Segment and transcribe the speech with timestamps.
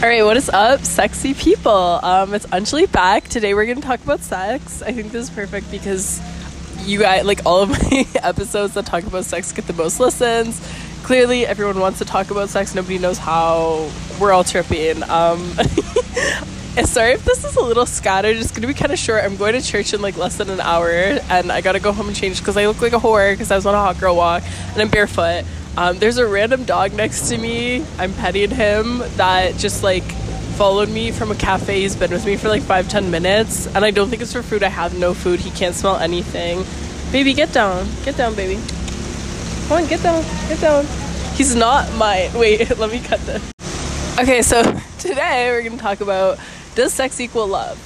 [0.00, 1.72] All right, what is up, sexy people?
[1.72, 3.26] Um, it's Anjali back.
[3.26, 4.80] Today we're going to talk about sex.
[4.80, 6.20] I think this is perfect because
[6.86, 10.64] you guys, like all of my episodes that talk about sex, get the most listens.
[11.02, 12.76] Clearly, everyone wants to talk about sex.
[12.76, 13.90] Nobody knows how.
[14.20, 15.02] We're all tripping.
[15.02, 15.40] Um,
[16.84, 18.36] sorry if this is a little scattered.
[18.36, 19.24] It's going to be kind of short.
[19.24, 21.90] I'm going to church in like less than an hour, and I got to go
[21.92, 23.98] home and change because I look like a whore because I was on a hot
[23.98, 24.44] girl walk
[24.74, 25.44] and I'm barefoot.
[25.76, 27.84] Um, there's a random dog next to me.
[27.98, 30.04] I'm petting him that just like
[30.58, 31.82] followed me from a cafe.
[31.82, 33.66] He's been with me for like five, ten minutes.
[33.68, 34.62] And I don't think it's for food.
[34.62, 35.38] I have no food.
[35.38, 36.64] He can't smell anything.
[37.12, 37.86] Baby, get down.
[38.04, 38.60] Get down, baby.
[39.68, 40.22] Come on, get down.
[40.48, 40.84] Get down.
[41.34, 42.32] He's not mine.
[42.34, 43.52] Wait, let me cut this.
[44.18, 44.62] Okay, so
[44.98, 46.38] today we're to talk about
[46.74, 47.78] does sex equal love?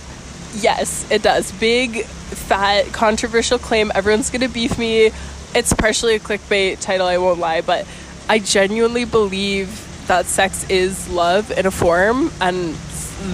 [0.54, 1.52] Yes, it does.
[1.52, 3.92] Big, fat, controversial claim.
[3.94, 5.10] Everyone's to beef me
[5.54, 7.86] it's partially a clickbait title, I won't lie, but
[8.28, 9.68] I genuinely believe
[10.06, 12.76] that sex is love in a form and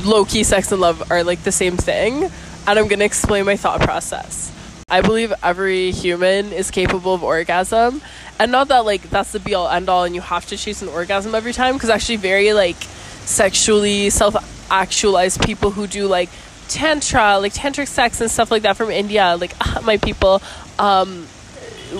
[0.04, 2.30] low key sex and love are like the same thing.
[2.66, 4.52] And I'm gonna explain my thought process.
[4.90, 8.02] I believe every human is capable of orgasm.
[8.38, 10.82] And not that like that's the be all end all and you have to chase
[10.82, 12.76] an orgasm every time, because actually very like
[13.24, 14.36] sexually self
[14.70, 16.30] actualized people who do like
[16.68, 20.42] tantra, like tantric sex and stuff like that from India, like my people,
[20.78, 21.26] um,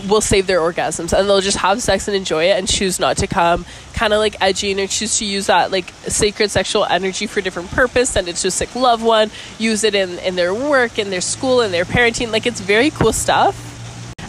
[0.08, 3.16] will save their orgasms and they'll just have sex and enjoy it and choose not
[3.18, 3.64] to come.
[3.94, 7.70] Kind of like edging or choose to use that like sacred sexual energy for different
[7.70, 11.20] purpose and it's just like loved one use it in in their work in their
[11.20, 13.64] school in their parenting like it's very cool stuff.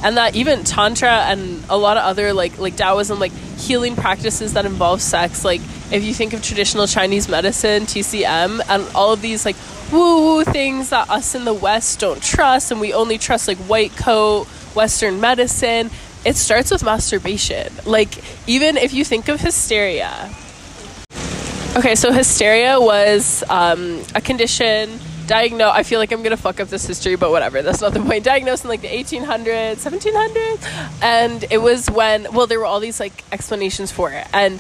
[0.01, 4.53] And that even tantra and a lot of other like like taoism like healing practices
[4.53, 5.59] that involve sex like
[5.91, 9.57] if you think of traditional chinese medicine tcm and all of these like
[9.91, 13.57] woo woo things that us in the west don't trust and we only trust like
[13.57, 15.89] white coat Western medicine,
[16.25, 17.72] it starts with masturbation.
[17.86, 18.09] Like,
[18.48, 20.30] even if you think of hysteria.
[21.78, 25.75] Okay, so hysteria was um, a condition diagnosed.
[25.75, 27.62] I feel like I'm gonna fuck up this history, but whatever.
[27.62, 28.25] That's not the point.
[28.25, 33.00] Diagnosed in like the 1800s, 1700s, and it was when well, there were all these
[33.00, 34.59] like explanations for it, and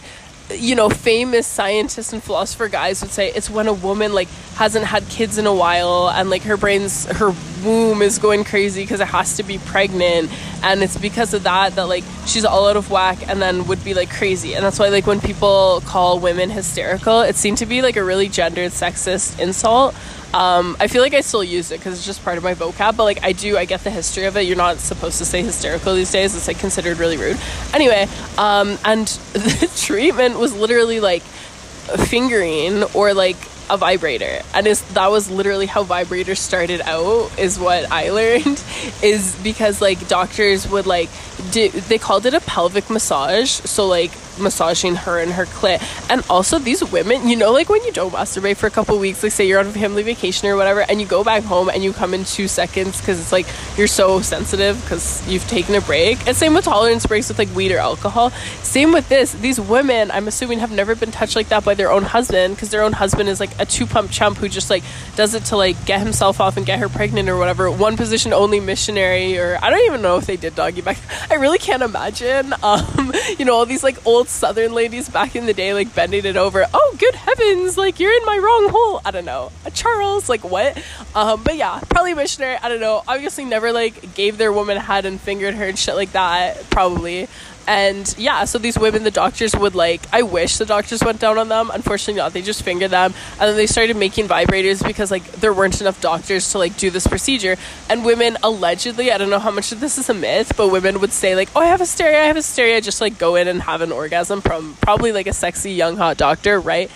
[0.51, 4.85] you know, famous scientists and philosopher guys would say it's when a woman like hasn't
[4.85, 7.33] had kids in a while and like her brain's her
[7.63, 10.29] womb is going crazy because it has to be pregnant.
[10.63, 13.83] And it's because of that that like she's all out of whack and then would
[13.83, 14.55] be like crazy.
[14.55, 18.03] And that's why like when people call women hysterical it seemed to be like a
[18.03, 19.95] really gendered sexist insult
[20.33, 22.95] um, I feel like I still use it because it's just part of my vocab,
[22.97, 24.41] but like I do, I get the history of it.
[24.41, 26.35] You're not supposed to say hysterical these days.
[26.35, 27.37] It's like considered really rude.
[27.73, 28.07] Anyway,
[28.37, 33.37] um, and the treatment was literally like fingering or like
[33.69, 38.63] a vibrator and is that was literally how vibrators started out is what i learned
[39.03, 41.09] is because like doctors would like
[41.51, 45.81] do they called it a pelvic massage so like massaging her and her clit.
[46.09, 49.23] And also these women, you know, like when you don't masturbate for a couple weeks,
[49.23, 51.83] like say you're on a family vacation or whatever, and you go back home and
[51.83, 55.81] you come in two seconds because it's like you're so sensitive because you've taken a
[55.81, 56.25] break.
[56.27, 58.31] And same with tolerance breaks with like weed or alcohol.
[58.63, 59.33] Same with this.
[59.33, 62.69] These women, I'm assuming, have never been touched like that by their own husband because
[62.69, 64.83] their own husband is like a two pump chump who just like
[65.15, 67.69] does it to like get himself off and get her pregnant or whatever.
[67.69, 70.97] One position only missionary, or I don't even know if they did doggy back.
[71.29, 72.53] I really can't imagine.
[72.63, 76.25] Um, you know, all these like old southern ladies back in the day like bending
[76.25, 79.01] it over oh good heavens like you're in my wrong hole.
[79.03, 79.51] I don't know.
[79.65, 80.77] A charles like what?
[81.15, 83.03] Um but yeah probably missionary i don't know.
[83.07, 87.27] Obviously never like gave their woman head and fingered her and shit like that probably
[87.69, 91.37] and yeah so these women the doctors would like i wish the doctors went down
[91.37, 91.71] on them.
[91.73, 92.33] Unfortunately not.
[92.33, 93.13] They just fingered them.
[93.39, 96.89] And then they started making vibrators because like there weren't enough doctors to like do
[96.89, 97.57] this procedure.
[97.89, 100.99] And women allegedly i don't know how much of this is a myth but women
[100.99, 103.61] would say like oh i have hysteria i have hysteria just like go in and
[103.61, 106.91] have an orgasm from probably like a sexy young hot doctor right?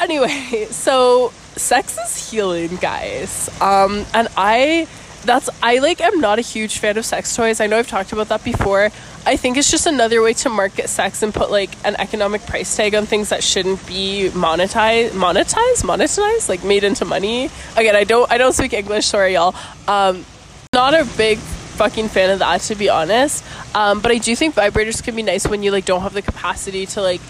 [0.00, 3.48] Anyway so sex is healing guys.
[3.60, 4.86] Um and i
[5.24, 7.60] that's I like am not a huge fan of sex toys.
[7.60, 8.90] I know I've talked about that before.
[9.26, 12.76] I think it's just another way to market sex and put like an economic price
[12.76, 17.50] tag on things that shouldn't be monetized, monetized, monetized, like made into money.
[17.76, 19.06] Again, I don't I don't speak English.
[19.06, 19.54] Sorry, y'all.
[19.88, 20.24] Um,
[20.72, 23.44] not a big fucking fan of that to be honest.
[23.74, 26.22] Um, but I do think vibrators can be nice when you like don't have the
[26.22, 27.20] capacity to like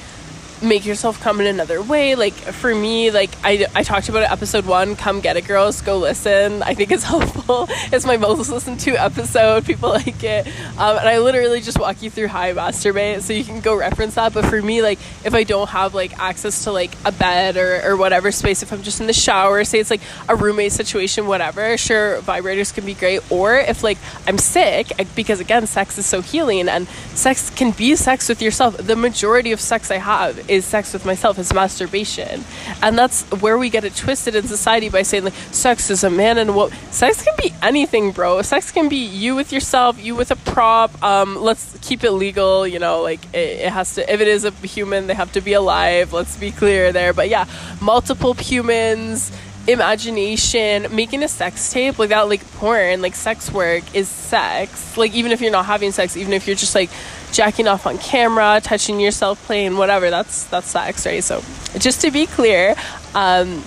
[0.64, 2.14] make yourself come in another way.
[2.14, 5.80] Like for me, like I, I talked about it episode one, come get it girls,
[5.80, 6.62] go listen.
[6.62, 7.66] I think it's helpful.
[7.92, 9.64] it's my most listened to episode.
[9.64, 10.46] People like it.
[10.78, 13.76] Um, and I literally just walk you through how I masturbate so you can go
[13.76, 14.32] reference that.
[14.34, 17.82] But for me, like if I don't have like access to like a bed or,
[17.84, 21.26] or whatever space, if I'm just in the shower, say it's like a roommate situation,
[21.26, 23.20] whatever, sure, vibrators can be great.
[23.30, 27.96] Or if like I'm sick, because again, sex is so healing and sex can be
[27.96, 28.76] sex with yourself.
[28.76, 32.44] The majority of sex I have is sex with myself, is masturbation.
[32.82, 36.10] And that's where we get it twisted in society by saying like sex is a
[36.10, 38.42] man and what sex can be anything, bro.
[38.42, 41.02] Sex can be you with yourself, you with a prop.
[41.02, 44.44] Um, let's keep it legal, you know, like it, it has to if it is
[44.44, 46.12] a human, they have to be alive.
[46.12, 47.12] Let's be clear there.
[47.12, 47.46] But yeah,
[47.80, 49.32] multiple humans
[49.66, 55.32] imagination making a sex tape that like porn like sex work is sex like even
[55.32, 56.90] if you're not having sex even if you're just like
[57.34, 60.08] jacking off on camera touching yourself playing whatever.
[60.08, 61.42] That's that's sex right so
[61.78, 62.76] just to be clear
[63.14, 63.62] um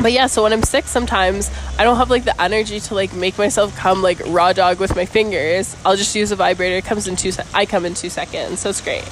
[0.00, 3.12] but yeah so when i'm sick sometimes i don't have like the energy to like
[3.12, 5.76] make myself come like raw dog with my fingers.
[5.84, 6.76] I'll just use a vibrator.
[6.76, 8.60] It comes in two se- i come in two seconds.
[8.60, 9.04] So it's great.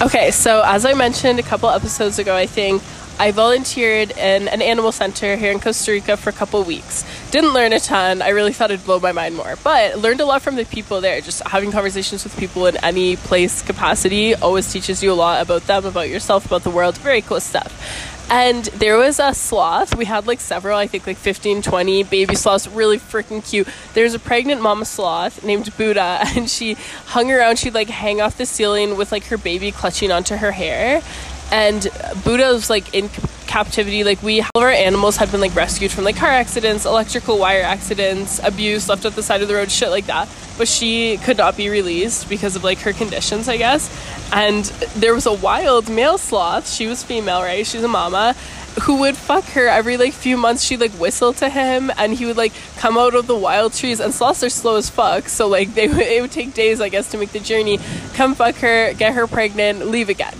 [0.00, 2.82] Okay so as i mentioned a couple episodes ago i think
[3.20, 7.04] I volunteered in an animal center here in Costa Rica for a couple weeks.
[7.30, 8.22] Didn't learn a ton.
[8.22, 11.02] I really thought it'd blow my mind more, but learned a lot from the people
[11.02, 11.20] there.
[11.20, 15.66] Just having conversations with people in any place capacity always teaches you a lot about
[15.66, 16.96] them, about yourself, about the world.
[16.96, 18.16] Very cool stuff.
[18.30, 19.94] And there was a sloth.
[19.94, 23.68] We had like several, I think like 15, 20 baby sloths, really freaking cute.
[23.92, 26.74] There's a pregnant mama sloth named Buddha, and she
[27.06, 27.58] hung around.
[27.58, 31.02] She'd like hang off the ceiling with like her baby clutching onto her hair
[31.50, 31.88] and
[32.24, 33.08] Buddha was like in
[33.48, 34.04] captivity.
[34.04, 37.38] Like we, all of our animals have been like rescued from like car accidents, electrical
[37.38, 40.28] wire accidents, abuse, left at the side of the road, shit like that.
[40.56, 43.90] But she could not be released because of like her conditions, I guess.
[44.32, 44.64] And
[44.96, 46.70] there was a wild male sloth.
[46.70, 47.66] She was female, right?
[47.66, 48.34] She's a mama.
[48.82, 50.62] Who would fuck her every like few months?
[50.62, 53.98] She'd like whistle to him, and he would like come out of the wild trees.
[53.98, 57.10] And sloths are slow as fuck, so like they it would take days, I guess,
[57.10, 57.80] to make the journey.
[58.14, 60.34] Come fuck her, get her pregnant, leave again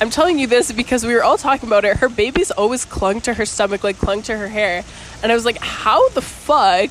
[0.00, 1.98] I'm telling you this because we were all talking about it.
[1.98, 4.84] Her babies always clung to her stomach, like clung to her hair.
[5.22, 6.90] And I was like, how the fuck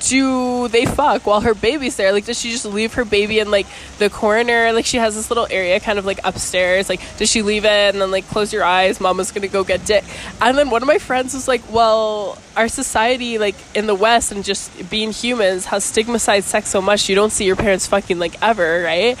[0.00, 2.12] do they fuck while her baby's there?
[2.12, 3.66] Like, does she just leave her baby in like
[3.98, 4.72] the corner?
[4.72, 6.88] Like, she has this little area kind of like upstairs.
[6.88, 9.00] Like, does she leave it and then like close your eyes?
[9.00, 10.04] Mama's gonna go get dick.
[10.40, 14.32] And then one of my friends was like, well, our society, like in the West
[14.32, 18.18] and just being humans, has stigmatized sex so much you don't see your parents fucking
[18.18, 19.16] like ever, right?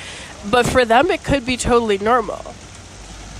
[0.50, 2.54] But for them, it could be totally normal.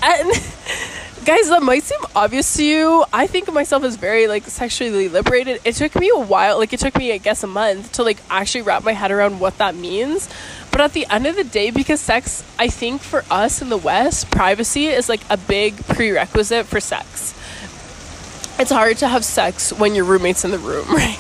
[0.02, 0.28] And
[1.24, 3.04] guys, that might seem obvious to you.
[3.12, 5.60] I think of myself as very like sexually liberated.
[5.64, 8.18] It took me a while, like it took me, I guess, a month to like
[8.30, 10.28] actually wrap my head around what that means.
[10.70, 13.76] But at the end of the day, because sex, I think for us in the
[13.76, 17.34] West, privacy is like a big prerequisite for sex
[18.60, 21.18] it's hard to have sex when your roommate's in the room, right?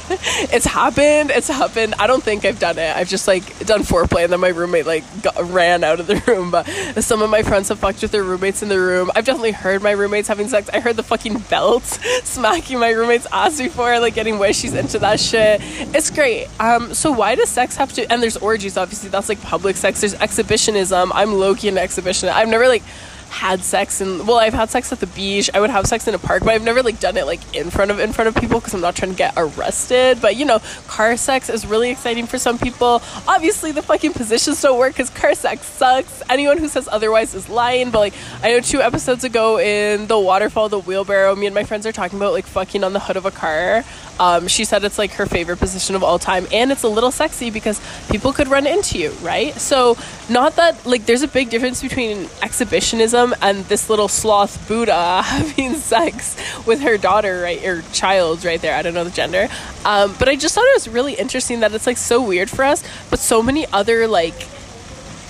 [0.52, 1.30] it's happened.
[1.30, 1.94] It's happened.
[1.98, 2.94] I don't think I've done it.
[2.94, 6.16] I've just like done foreplay and then my roommate like got, ran out of the
[6.26, 6.50] room.
[6.50, 6.66] But
[7.02, 9.10] some of my friends have fucked with their roommates in the room.
[9.14, 10.68] I've definitely heard my roommates having sex.
[10.72, 11.84] I heard the fucking belt
[12.24, 14.54] smacking my roommate's ass before, like getting wet.
[14.54, 15.60] She's into that shit.
[15.94, 16.48] It's great.
[16.60, 18.12] Um, so why does sex have to?
[18.12, 19.08] And there's orgies, obviously.
[19.08, 20.00] That's like public sex.
[20.00, 21.10] There's exhibitionism.
[21.14, 22.28] I'm low key an exhibition.
[22.28, 22.82] I've never like
[23.30, 25.48] had sex and well I've had sex at the beach.
[25.54, 27.70] I would have sex in a park but I've never like done it like in
[27.70, 30.20] front of in front of people because I'm not trying to get arrested.
[30.20, 33.02] But you know car sex is really exciting for some people.
[33.28, 36.22] Obviously the fucking positions don't work because car sex sucks.
[36.28, 40.18] Anyone who says otherwise is lying but like I know two episodes ago in the
[40.18, 43.16] waterfall the wheelbarrow me and my friends are talking about like fucking on the hood
[43.16, 43.84] of a car
[44.20, 47.10] um, she said it's like her favorite position of all time and it's a little
[47.10, 49.96] sexy because people could run into you right so
[50.28, 55.74] not that like there's a big difference between exhibitionism and this little sloth Buddha having
[55.74, 58.76] sex with her daughter, right, or child, right there.
[58.76, 59.48] I don't know the gender,
[59.84, 62.64] um, but I just thought it was really interesting that it's like so weird for
[62.64, 64.42] us, but so many other like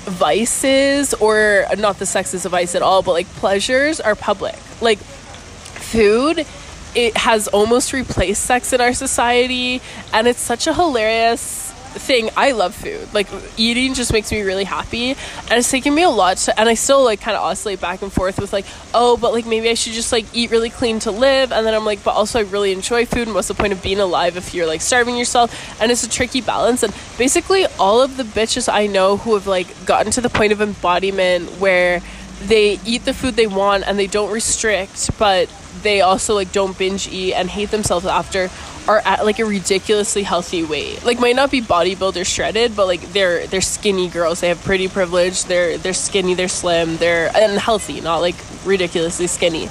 [0.05, 4.57] vices or not the sex is a vice at all, but like pleasures are public.
[4.81, 6.47] Like food
[6.95, 9.81] it has almost replaced sex in our society
[10.13, 12.31] and it's such a hilarious thing.
[12.37, 13.13] I love food.
[13.13, 16.69] Like eating just makes me really happy and it's taken me a lot to, and
[16.69, 19.69] i still like kind of oscillate back and forth with like oh but like maybe
[19.69, 22.39] i should just like eat really clean to live and then i'm like but also
[22.39, 25.17] i really enjoy food and what's the point of being alive if you're like starving
[25.17, 25.81] yourself?
[25.81, 29.47] And it's a tricky balance and basically all of the bitches i know who have
[29.47, 32.01] like gotten to the point of embodiment where
[32.43, 35.51] they eat the food they want and they don't restrict but
[35.83, 38.49] they also like don't binge eat and hate themselves after
[38.89, 41.05] are at like a ridiculously healthy weight.
[41.05, 44.41] Like might not be bodybuilder shredded, but like they're they're skinny girls.
[44.41, 45.45] They have pretty privilege.
[45.45, 46.35] They're they're skinny.
[46.35, 46.97] They're slim.
[46.97, 49.69] They're and healthy, not like ridiculously skinny.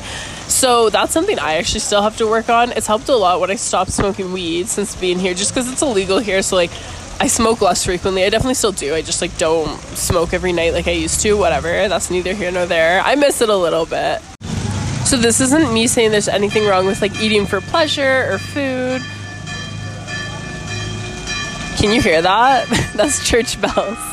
[0.47, 2.71] So that's something I actually still have to work on.
[2.71, 5.81] It's helped a lot when I stopped smoking weed since being here, just because it's
[5.81, 6.41] illegal here.
[6.41, 6.71] So like
[7.19, 8.23] I smoke less frequently.
[8.23, 8.95] I definitely still do.
[8.95, 11.33] I just like don't smoke every night like I used to.
[11.33, 11.87] Whatever.
[11.87, 13.01] That's neither here nor there.
[13.01, 14.21] I miss it a little bit.
[15.09, 19.01] So this isn't me saying there's anything wrong with like eating for pleasure or food.
[21.79, 22.67] Can you hear that?
[22.95, 24.08] That's church bells.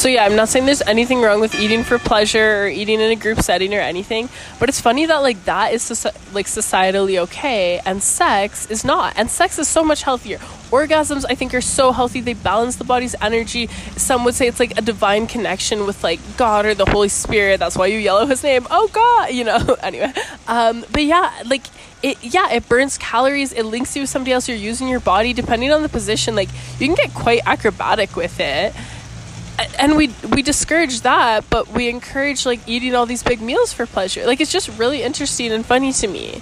[0.00, 3.10] So yeah, I'm not saying there's anything wrong with eating for pleasure or eating in
[3.10, 7.18] a group setting or anything, but it's funny that like that is soci- like societally
[7.18, 9.12] okay and sex is not.
[9.18, 10.38] And sex is so much healthier.
[10.70, 12.22] Orgasms I think are so healthy.
[12.22, 13.66] They balance the body's energy.
[13.98, 17.60] Some would say it's like a divine connection with like God or the Holy Spirit.
[17.60, 18.66] That's why you yell his name.
[18.70, 19.76] Oh God, you know.
[19.82, 20.14] anyway,
[20.48, 21.66] um, but yeah, like
[22.02, 25.34] it yeah it burns calories it links you with somebody else you're using your body
[25.34, 28.74] depending on the position like you can get quite acrobatic with it
[29.78, 33.86] and we we discourage that but we encourage like eating all these big meals for
[33.86, 36.40] pleasure like it's just really interesting and funny to me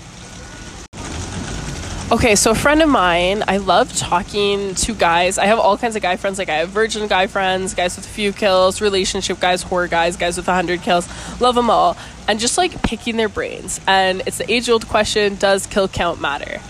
[2.10, 5.36] Okay, so a friend of mine, I love talking to guys.
[5.36, 6.38] I have all kinds of guy friends.
[6.38, 10.16] Like I have virgin guy friends, guys with a few kills, relationship guys, horror guys,
[10.16, 11.06] guys with a hundred kills.
[11.38, 13.78] Love them all, and just like picking their brains.
[13.86, 16.62] And it's the age old question: Does kill count matter?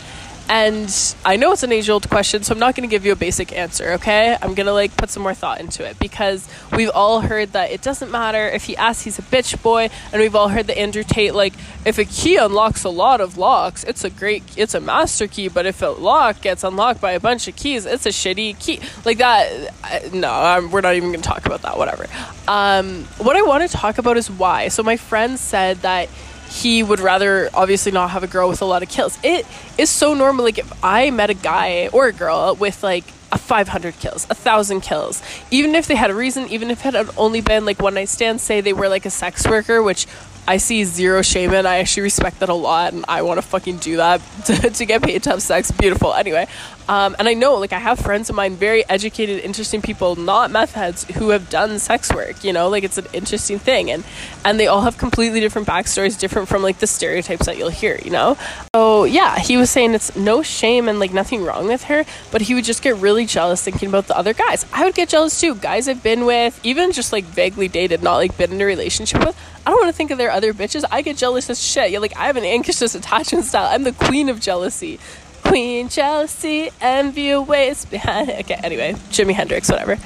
[0.48, 3.12] And I know it's an age old question, so I'm not going to give you
[3.12, 4.36] a basic answer, okay?
[4.40, 7.70] I'm going to like put some more thought into it because we've all heard that
[7.70, 10.78] it doesn't matter if he asks, he's a bitch boy, and we've all heard that
[10.78, 11.52] Andrew Tate like
[11.84, 15.48] if a key unlocks a lot of locks, it's a great it's a master key,
[15.48, 18.80] but if a lock gets unlocked by a bunch of keys, it's a shitty key.
[19.04, 19.74] Like that
[20.12, 22.06] no, I'm, we're not even going to talk about that, whatever.
[22.46, 24.68] Um, what I want to talk about is why.
[24.68, 26.08] So my friend said that
[26.50, 29.18] he would rather obviously not have a girl with a lot of kills.
[29.22, 30.44] It is so normal.
[30.44, 34.34] Like if I met a guy or a girl with like a 500 kills, a
[34.34, 37.80] thousand kills, even if they had a reason, even if it had only been like
[37.80, 40.06] one night stand, say they were like a sex worker, which
[40.48, 41.66] I see zero shame in.
[41.66, 44.86] I actually respect that a lot, and I want to fucking do that to, to
[44.86, 45.70] get paid to have sex.
[45.70, 46.14] Beautiful.
[46.14, 46.46] Anyway,
[46.88, 50.50] um, and I know, like, I have friends of mine, very educated, interesting people, not
[50.50, 52.42] meth heads, who have done sex work.
[52.44, 54.04] You know, like it's an interesting thing, and
[54.44, 57.98] and they all have completely different backstories, different from like the stereotypes that you'll hear.
[58.04, 58.36] You know,
[58.74, 62.42] so yeah, he was saying it's no shame and like nothing wrong with her, but
[62.42, 64.64] he would just get really jealous thinking about the other guys.
[64.72, 65.54] I would get jealous too.
[65.54, 69.24] Guys I've been with, even just like vaguely dated, not like been in a relationship
[69.24, 69.38] with.
[69.66, 70.84] I don't want to think of their other bitches.
[70.90, 71.90] I get jealous as shit.
[71.90, 73.68] Yeah, like I have an anxious attachment style.
[73.70, 74.98] I'm the queen of jealousy.
[75.48, 78.28] Queen jealousy, envy awaits behind.
[78.28, 79.96] Okay, anyway, Jimi Hendrix, whatever.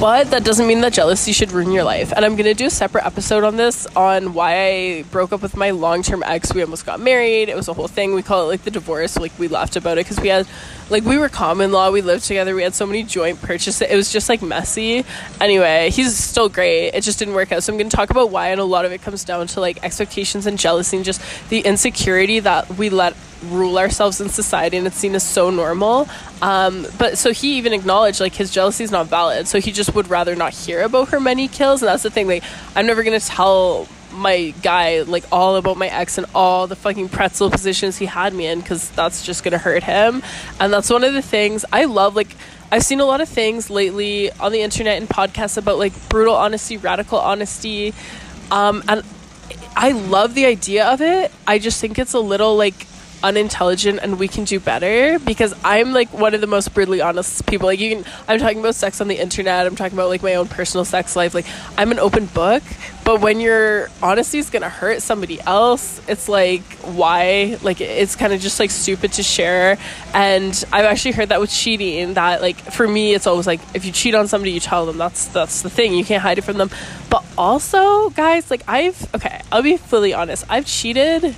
[0.00, 2.12] But that doesn't mean that jealousy should ruin your life.
[2.14, 5.56] And I'm gonna do a separate episode on this on why I broke up with
[5.56, 6.52] my long term ex.
[6.52, 7.48] We almost got married.
[7.48, 8.12] It was a whole thing.
[8.12, 9.16] We call it like the divorce.
[9.16, 10.46] Like we laughed about it because we had
[10.90, 11.90] like we were common law.
[11.92, 12.54] We lived together.
[12.54, 13.80] We had so many joint purchases.
[13.80, 15.04] It was just like messy.
[15.40, 16.88] Anyway, he's still great.
[16.88, 17.62] It just didn't work out.
[17.62, 19.82] So I'm gonna talk about why, and a lot of it comes down to like
[19.84, 23.14] expectations and jealousy and just the insecurity that we let
[23.50, 26.08] rule ourselves in society and it's seen as so normal
[26.42, 29.94] um, but so he even acknowledged like his jealousy is not valid so he just
[29.94, 32.42] would rather not hear about her many kills and that's the thing like
[32.74, 37.08] i'm never gonna tell my guy like all about my ex and all the fucking
[37.08, 40.22] pretzel positions he had me in because that's just gonna hurt him
[40.60, 42.34] and that's one of the things i love like
[42.70, 46.34] I've seen a lot of things lately on the internet and podcasts about like brutal
[46.34, 47.94] honesty, radical honesty,
[48.50, 49.04] um, and
[49.76, 51.30] I love the idea of it.
[51.46, 52.86] I just think it's a little like
[53.22, 57.46] unintelligent and we can do better because I'm like one of the most brutally honest
[57.46, 57.66] people.
[57.66, 60.34] Like you can I'm talking about sex on the internet, I'm talking about like my
[60.34, 61.34] own personal sex life.
[61.34, 61.46] Like
[61.76, 62.62] I'm an open book,
[63.04, 67.58] but when your honesty is going to hurt somebody else, it's like why?
[67.62, 69.78] Like it's kind of just like stupid to share.
[70.14, 73.84] And I've actually heard that with cheating that like for me it's always like if
[73.84, 74.98] you cheat on somebody you tell them.
[74.98, 75.94] That's that's the thing.
[75.94, 76.70] You can't hide it from them.
[77.10, 80.44] But also, guys, like I've okay, I'll be fully honest.
[80.48, 81.34] I've cheated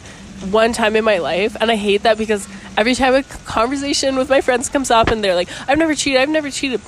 [0.50, 4.28] one time in my life and i hate that because every time a conversation with
[4.28, 6.80] my friends comes up and they're like i've never cheated i've never cheated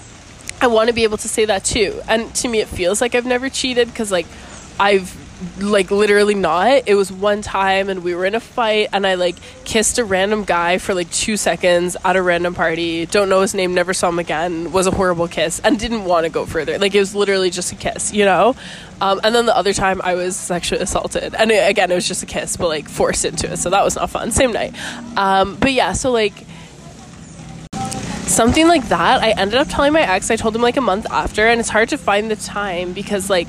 [0.60, 2.00] i want to be able to say that too.
[2.08, 4.26] And to me it feels like i've never cheated because like
[4.78, 5.16] i've
[5.58, 9.14] like literally not it was one time and we were in a fight and i
[9.14, 13.40] like kissed a random guy for like two seconds at a random party don't know
[13.40, 16.44] his name never saw him again was a horrible kiss and didn't want to go
[16.44, 18.54] further like it was literally just a kiss you know
[19.02, 21.34] um, and then the other time I was sexually assaulted.
[21.34, 23.56] And it, again, it was just a kiss, but like forced into it.
[23.56, 24.30] So that was not fun.
[24.30, 24.74] Same night.
[25.16, 26.34] Um, but yeah, so like
[28.26, 29.22] something like that.
[29.22, 31.68] I ended up telling my ex, I told him like a month after, and it's
[31.68, 33.48] hard to find the time because like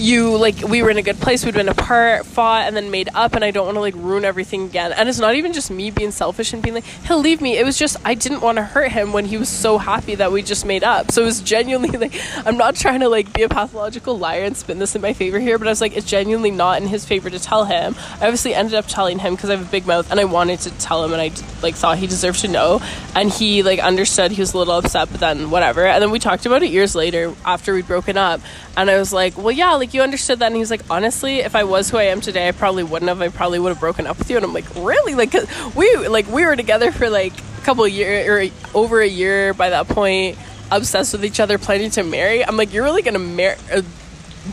[0.00, 3.08] you like we were in a good place we'd been apart fought and then made
[3.14, 4.92] up and i don't want to like ruin everything again.
[4.92, 7.58] And it's not even just me being selfish and being like he'll leave me.
[7.58, 10.32] It was just i didn't want to hurt him when he was so happy that
[10.32, 11.10] we just made up.
[11.10, 14.56] So it was genuinely like i'm not trying to like be a pathological liar and
[14.56, 17.04] spin this in my favor here but i was like it's genuinely not in his
[17.04, 17.94] favor to tell him.
[18.20, 20.60] I obviously ended up telling him because i have a big mouth and i wanted
[20.60, 21.30] to tell him and i
[21.62, 22.80] like thought he deserved to know.
[23.14, 25.86] And he like understood he was a little upset but then whatever.
[25.86, 28.40] And then we talked about it years later after we'd broken up.
[28.76, 30.46] And i was like well yeah like like you understood that?
[30.46, 33.08] And he was like honestly if i was who i am today i probably wouldn't
[33.08, 33.20] have.
[33.20, 34.36] I probably would have broken up with you.
[34.36, 35.16] And i'm like really?
[35.16, 35.34] Like
[35.74, 39.70] we like we were together for like a couple years or over a year by
[39.70, 40.38] that point
[40.70, 42.44] obsessed with each other, planning to marry.
[42.44, 43.82] I'm like, you're really gonna mar- uh,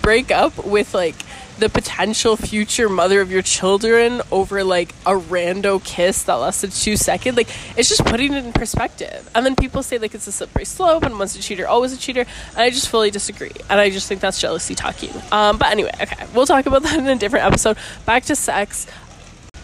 [0.02, 1.16] break up with like
[1.58, 6.96] the potential future mother of your children over like a rando kiss that lasted two
[6.96, 7.36] seconds.
[7.38, 9.30] Like it's just putting it in perspective.
[9.34, 11.98] And then people say like it's a slippery slope and once a cheater, always a
[11.98, 12.22] cheater.
[12.50, 13.52] And I just fully disagree.
[13.70, 15.12] And I just think that's jealousy talking.
[15.32, 17.78] Um, but anyway, okay, we'll talk about that in a different episode.
[18.06, 18.88] Back to sex.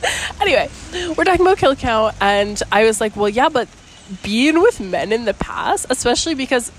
[0.41, 0.69] anyway,
[1.17, 3.67] we're talking about kill count, and I was like, well, yeah, but
[4.21, 6.71] being with men in the past, especially because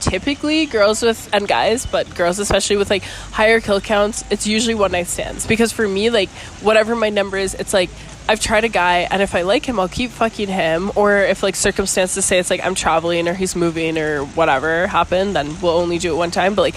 [0.00, 4.74] typically girls with and guys but girls especially with like higher kill counts it's usually
[4.74, 6.28] one night stands because for me like
[6.60, 7.90] whatever my number is it's like
[8.28, 11.42] I've tried a guy and if I like him I'll keep fucking him or if
[11.42, 15.78] like circumstances say it's like I'm traveling or he's moving or whatever happened then we'll
[15.78, 16.76] only do it one time but like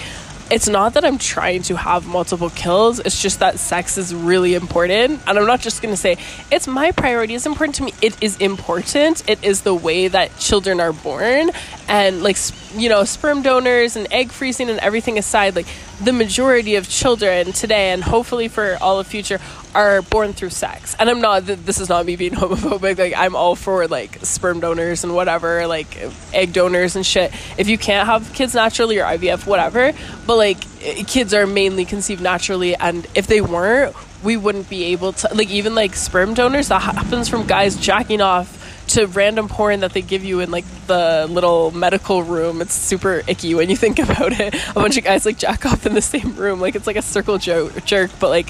[0.50, 3.00] it's not that I'm trying to have multiple kills.
[3.00, 5.22] It's just that sex is really important.
[5.26, 6.18] And I'm not just going to say
[6.50, 7.34] it's my priority.
[7.34, 7.92] It's important to me.
[8.02, 9.28] It is important.
[9.28, 11.50] It is the way that children are born.
[11.88, 12.36] And like,
[12.76, 15.66] you know, sperm donors and egg freezing and everything aside, like
[16.02, 19.40] the majority of children today and hopefully for all of future
[19.74, 20.94] are born through sex.
[20.98, 22.98] And I'm not, this is not me being homophobic.
[22.98, 25.96] Like, I'm all for like sperm donors and whatever, like
[26.32, 27.32] egg donors and shit.
[27.58, 29.92] If you can't have kids naturally or IVF, whatever.
[30.26, 30.60] But like,
[31.06, 32.74] kids are mainly conceived naturally.
[32.74, 36.80] And if they weren't, we wouldn't be able to, like, even like sperm donors, that
[36.80, 41.26] happens from guys jacking off to random porn that they give you in like the
[41.28, 42.60] little medical room.
[42.60, 44.54] It's super icky when you think about it.
[44.70, 47.02] A bunch of guys like jack off in the same room, like it's like a
[47.02, 48.48] circle jerk, jerk but like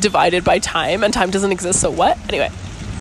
[0.00, 1.80] divided by time, and time doesn't exist.
[1.80, 2.18] So what?
[2.28, 2.50] Anyway.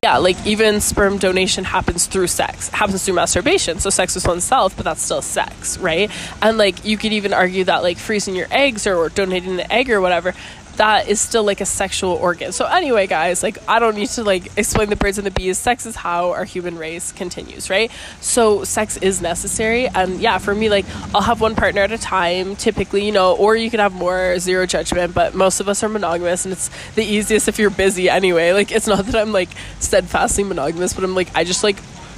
[0.03, 3.79] Yeah, like even sperm donation happens through sex, happens through masturbation.
[3.79, 6.11] So sex with oneself, but that's still sex, right?
[6.41, 9.71] And like you could even argue that like freezing your eggs or, or donating the
[9.71, 10.33] egg or whatever,
[10.77, 12.51] that is still like a sexual organ.
[12.51, 15.57] So anyway, guys, like I don't need to like explain the birds and the bees.
[15.57, 17.91] Sex is how our human race continues, right?
[18.21, 21.97] So sex is necessary, and yeah, for me, like I'll have one partner at a
[21.97, 25.13] time, typically, you know, or you can have more zero judgment.
[25.13, 28.51] But most of us are monogamous, and it's the easiest if you're busy anyway.
[28.53, 31.77] Like it's not that I'm like steadfastly monogamous, but I'm like I just like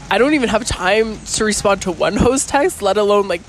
[0.09, 3.41] I don't even have time to respond to one host text, let alone like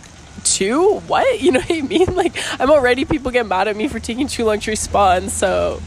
[0.54, 1.00] two?
[1.00, 1.40] What?
[1.40, 2.06] You know what I mean?
[2.16, 5.30] Like, I'm already, people get mad at me for taking too long to respond.
[5.30, 5.82] So,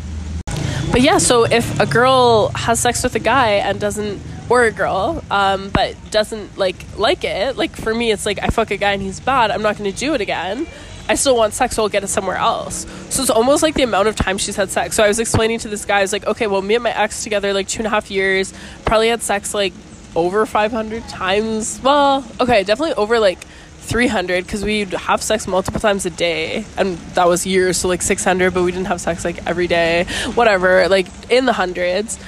[0.92, 4.72] but yeah, so if a girl has sex with a guy and doesn't, or a
[4.72, 8.78] girl, um, but doesn't like like it, like for me, it's like I fuck a
[8.78, 9.52] guy and he's bad.
[9.52, 10.68] I'm not going to do it again.
[11.08, 12.86] I still want sex, so I'll get it somewhere else.
[13.10, 14.96] So it's almost like the amount of time she's had sex.
[14.96, 16.96] So I was explaining to this guy, I was like, okay, well, me and my
[16.96, 18.54] ex together like two and a half years,
[18.86, 19.74] probably had sex like
[20.16, 21.80] over 500 times.
[21.84, 23.40] Well, okay, definitely over like
[23.90, 28.02] 300 because we'd have sex multiple times a day and that was years so like
[28.02, 32.20] 600 but we didn't have sex like every day whatever like in the hundreds.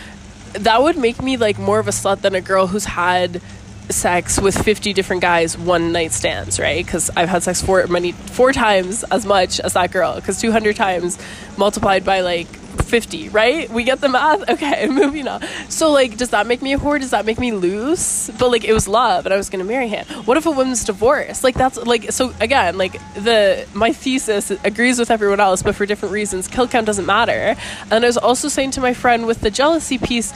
[0.53, 3.41] That would make me like more of a slut than a girl who's had
[3.89, 6.83] sex with 50 different guys one night stands right?
[6.83, 10.75] Because i've had sex four many four times as much as that girl because 200
[10.75, 11.17] times
[11.57, 13.69] multiplied by like 50, right?
[13.69, 14.43] We get the math.
[14.51, 15.41] Okay, moving on.
[15.69, 16.99] So, like, does that make me a whore?
[16.99, 18.29] Does that make me loose?
[18.37, 20.05] But, like, it was love and I was going to marry him.
[20.25, 21.43] What if a woman's divorced?
[21.43, 25.85] Like, that's, like, so again, like, the, my thesis agrees with everyone else, but for
[25.85, 26.47] different reasons.
[26.47, 27.55] Kill count doesn't matter.
[27.89, 30.33] And I was also saying to my friend with the jealousy piece,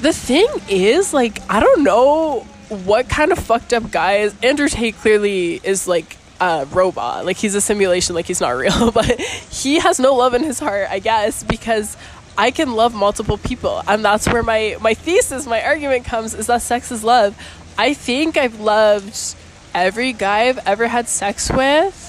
[0.00, 4.34] the thing is, like, I don't know what kind of fucked up guys.
[4.42, 7.24] Andrew Tate clearly is, like, a robot.
[7.24, 8.90] Like he's a simulation, like he's not real.
[8.96, 11.96] But he has no love in his heart, I guess, because
[12.38, 13.82] I can love multiple people.
[13.86, 17.36] And that's where my, my thesis, my argument comes is that sex is love.
[17.78, 19.36] I think I've loved
[19.74, 22.02] every guy I've ever had sex with.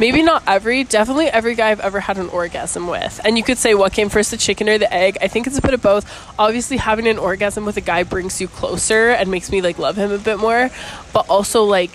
[0.00, 3.20] Maybe not every, definitely every guy I've ever had an orgasm with.
[3.24, 5.18] And you could say what came first, the chicken or the egg.
[5.20, 6.04] I think it's a bit of both.
[6.36, 9.96] Obviously, having an orgasm with a guy brings you closer and makes me like love
[9.96, 10.68] him a bit more.
[11.12, 11.90] But also, like,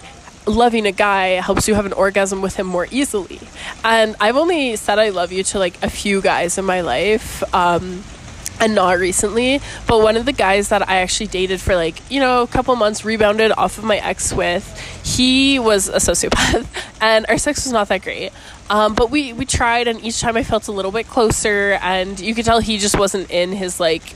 [0.49, 3.39] loving a guy helps you have an orgasm with him more easily.
[3.83, 7.43] And I've only said I love you to like a few guys in my life.
[7.53, 8.03] Um,
[8.62, 12.19] and not recently, but one of the guys that I actually dated for like, you
[12.19, 14.67] know, a couple months, rebounded off of my ex with,
[15.01, 16.67] he was a sociopath
[17.01, 18.31] and our sex was not that great.
[18.69, 22.19] Um, but we, we tried, and each time I felt a little bit closer, and
[22.19, 24.15] you could tell he just wasn't in his like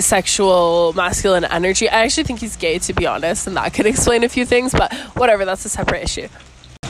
[0.00, 1.88] sexual masculine energy.
[1.88, 4.72] I actually think he's gay, to be honest, and that could explain a few things,
[4.72, 6.28] but whatever, that's a separate issue.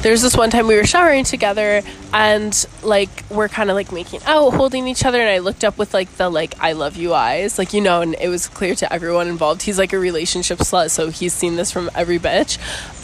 [0.01, 4.21] There's this one time we were showering together and like we're kind of like making
[4.27, 7.15] out, holding each other, and I looked up with like the like I love you
[7.15, 9.63] eyes, like you know, and it was clear to everyone involved.
[9.63, 12.59] He's like a relationship slut, so he's seen this from every bitch.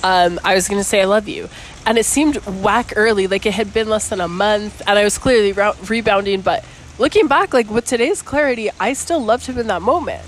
[0.04, 1.48] Um, I was gonna say I love you,
[1.84, 5.02] and it seemed whack early, like it had been less than a month, and I
[5.02, 6.64] was clearly re- rebounding, but
[6.98, 10.22] looking back, like with today's clarity, I still loved him in that moment.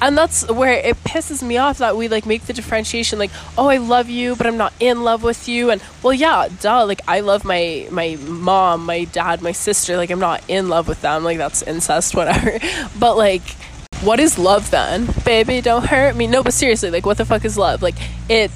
[0.00, 3.68] and that's where it pisses me off that we like make the differentiation like oh
[3.68, 5.70] i love you but i'm not in love with you.
[5.70, 10.10] And well yeah duh like i love my my mom my dad my sister like
[10.10, 12.58] i'm not in love with them like that's incest whatever.
[12.98, 13.42] But like
[14.02, 15.08] what is love then?
[15.24, 16.26] Baby don't hurt me.
[16.26, 17.82] No but seriously like what the fuck is love?
[17.82, 17.96] Like
[18.28, 18.50] it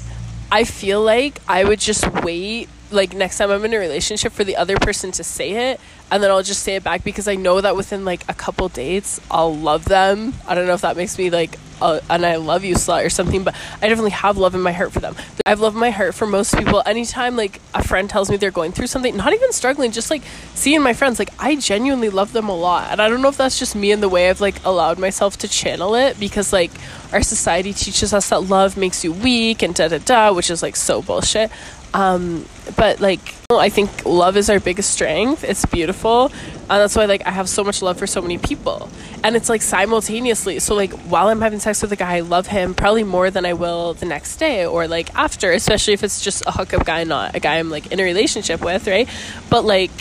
[0.49, 4.45] i feel like i would just wait like next time i'm in a relationship for
[4.45, 5.79] the other person to say it
[6.11, 8.69] and then I'll just say it back because I know that within like a couple
[8.69, 10.33] dates I'll love them.
[10.47, 13.09] I don't know if that makes me like a, an I love you slut or
[13.09, 15.15] something, but I definitely have love in my heart for them.
[15.45, 16.81] I've loved my heart for most people.
[16.85, 20.23] Anytime like a friend tells me they're going through something, not even struggling, just like
[20.55, 22.91] seeing my friends, like I genuinely love them a lot.
[22.91, 25.37] And I don't know if that's just me in the way I've like allowed myself
[25.37, 26.71] to channel it because like
[27.13, 30.61] our society teaches us that love makes you weak and da da da, which is
[30.63, 31.51] like so bullshit.
[31.93, 32.45] Um,
[32.75, 35.43] but like I think love is our biggest strength.
[35.43, 38.89] It's beautiful, and that's why like I have so much love for so many people,
[39.23, 40.59] and it's like simultaneously.
[40.59, 43.45] So like while I'm having sex with a guy, I love him probably more than
[43.45, 47.03] I will the next day or like after, especially if it's just a hookup guy,
[47.05, 49.07] not a guy I'm like in a relationship with, right?
[49.49, 49.91] But like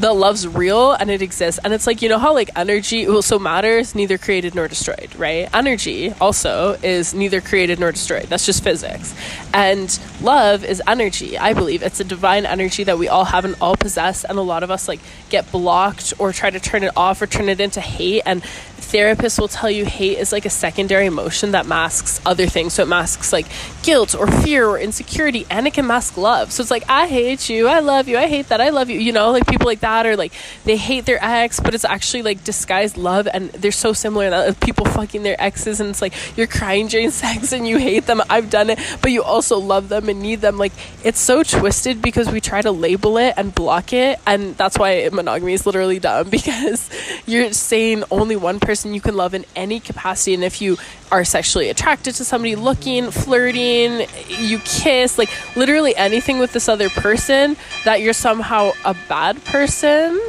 [0.00, 1.60] the love's real and it exists.
[1.62, 4.66] And it's like you know how like energy well, so matter is neither created nor
[4.66, 5.48] destroyed right?
[5.54, 8.24] Energy also is neither created nor destroyed.
[8.24, 9.14] That's just physics.
[9.52, 11.82] And love is energy i believe.
[11.82, 14.24] It's a divine energy that we all have and all possess.
[14.24, 17.26] And a lot of us like get blocked or try to turn it off or
[17.26, 18.22] turn it into hate.
[18.24, 18.42] And
[18.90, 22.74] therapists will tell you hate is like a secondary emotion that masks other things.
[22.74, 23.46] So it masks like
[23.82, 26.52] guilt or fear or insecurity, and it can mask love.
[26.52, 28.98] So it's like, I hate you, I love you, I hate that, I love you.
[28.98, 30.32] You know, like people like that, or like
[30.64, 34.60] they hate their ex, but it's actually like disguised love, and they're so similar that
[34.60, 38.20] people fucking their exes, and it's like you're crying during sex and you hate them.
[38.28, 40.58] I've done it, but you also love them and need them.
[40.58, 40.72] Like
[41.04, 45.08] it's so twisted because we try to label it and block it, and that's why
[45.12, 46.90] monogamy is literally dumb because
[47.26, 50.34] you're saying only one person person you can love in any capacity.
[50.34, 50.76] And if you
[51.10, 56.88] are sexually attracted to somebody, looking, flirting, you kiss, like literally anything with this other
[56.88, 60.20] person, that you're somehow a bad person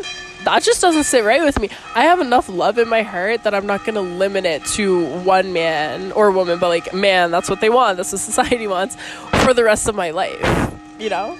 [0.43, 1.69] that just doesn't sit right with me.
[1.93, 5.05] I have enough love in my heart that I'm not going to limit it to
[5.19, 7.97] one man or woman, but like, man, that's what they want.
[7.97, 8.97] That's what society wants
[9.43, 11.37] for the rest of my life, you know?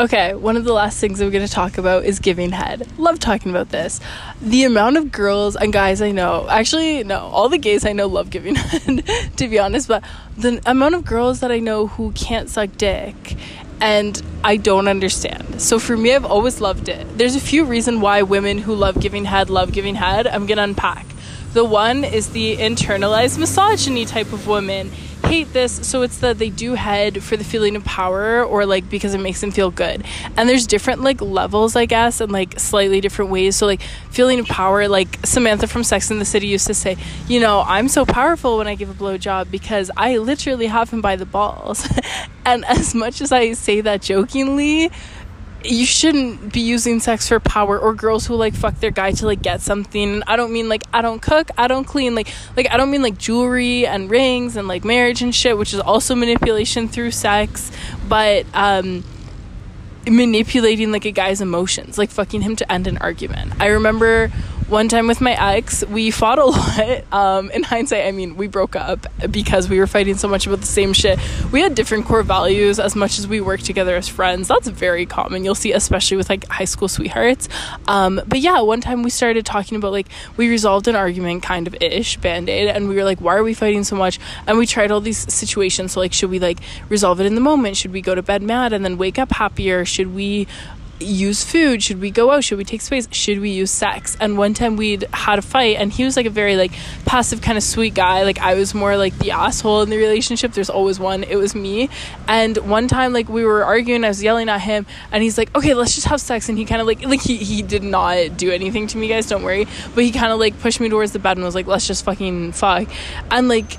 [0.00, 2.88] Okay, one of the last things I'm going to talk about is giving head.
[2.96, 4.00] Love talking about this.
[4.40, 8.06] The amount of girls and guys I know, actually, no, all the gays I know
[8.06, 9.04] love giving head,
[9.36, 10.02] to be honest, but
[10.38, 13.36] the amount of girls that I know who can't suck dick
[13.82, 15.60] and I don't understand.
[15.60, 17.06] So for me, I've always loved it.
[17.18, 20.26] There's a few reasons why women who love giving head love giving head.
[20.26, 21.04] I'm going to unpack.
[21.52, 24.92] The one is the internalized misogyny type of women
[25.30, 28.90] hate this so it's that they do head for the feeling of power or like
[28.90, 30.04] because it makes them feel good.
[30.36, 33.54] And there's different like levels i guess and like slightly different ways.
[33.54, 36.96] So like feeling of power like samantha from sex in the city used to say
[37.28, 40.90] you know i'm so powerful when i give a blow job because i literally have
[40.90, 41.88] him by the balls.
[42.42, 44.90] And as much as i say that jokingly
[45.64, 49.26] you shouldn't be using sex for power or girls who like fuck their guy to
[49.26, 50.22] like get something.
[50.26, 53.02] I don't mean like i don't cook i don't clean like like i don't mean
[53.02, 57.70] like jewelry and rings and like marriage and shit which is also manipulation through sex
[58.08, 59.04] but um
[60.08, 63.52] manipulating like a guy's emotions like fucking him to end an argument.
[63.60, 64.32] I remember
[64.70, 67.12] one time with my ex, we fought a lot.
[67.12, 70.60] Um, in hindsight, I mean, we broke up because we were fighting so much about
[70.60, 71.18] the same shit.
[71.50, 74.46] We had different core values as much as we worked together as friends.
[74.46, 75.44] That's very common.
[75.44, 77.48] You'll see, especially with like high school sweethearts.
[77.88, 80.06] Um, but yeah, one time we started talking about like,
[80.36, 83.42] we resolved an argument kind of ish, band aid, and we were like, why are
[83.42, 84.20] we fighting so much?
[84.46, 85.92] And we tried all these situations.
[85.92, 87.76] So, like, should we like resolve it in the moment?
[87.76, 89.84] Should we go to bed mad and then wake up happier?
[89.84, 90.46] Should we
[91.00, 91.82] use food?
[91.82, 92.44] Should we go out?
[92.44, 93.08] Should we take space?
[93.12, 94.16] Should we use sex?
[94.20, 96.72] And one time we'd had a fight and he was like a very like
[97.06, 98.22] passive kind of sweet guy.
[98.22, 100.52] Like I was more like the asshole in the relationship.
[100.52, 101.24] There's always one.
[101.24, 101.88] It was me.
[102.28, 105.54] And one time like we were arguing, I was yelling at him and he's like,
[105.56, 108.36] "Okay, let's just have sex." And he kind of like like he he did not
[108.36, 109.66] do anything to me, guys, don't worry.
[109.94, 112.04] But he kind of like pushed me towards the bed and was like, "Let's just
[112.04, 112.88] fucking fuck."
[113.30, 113.78] And like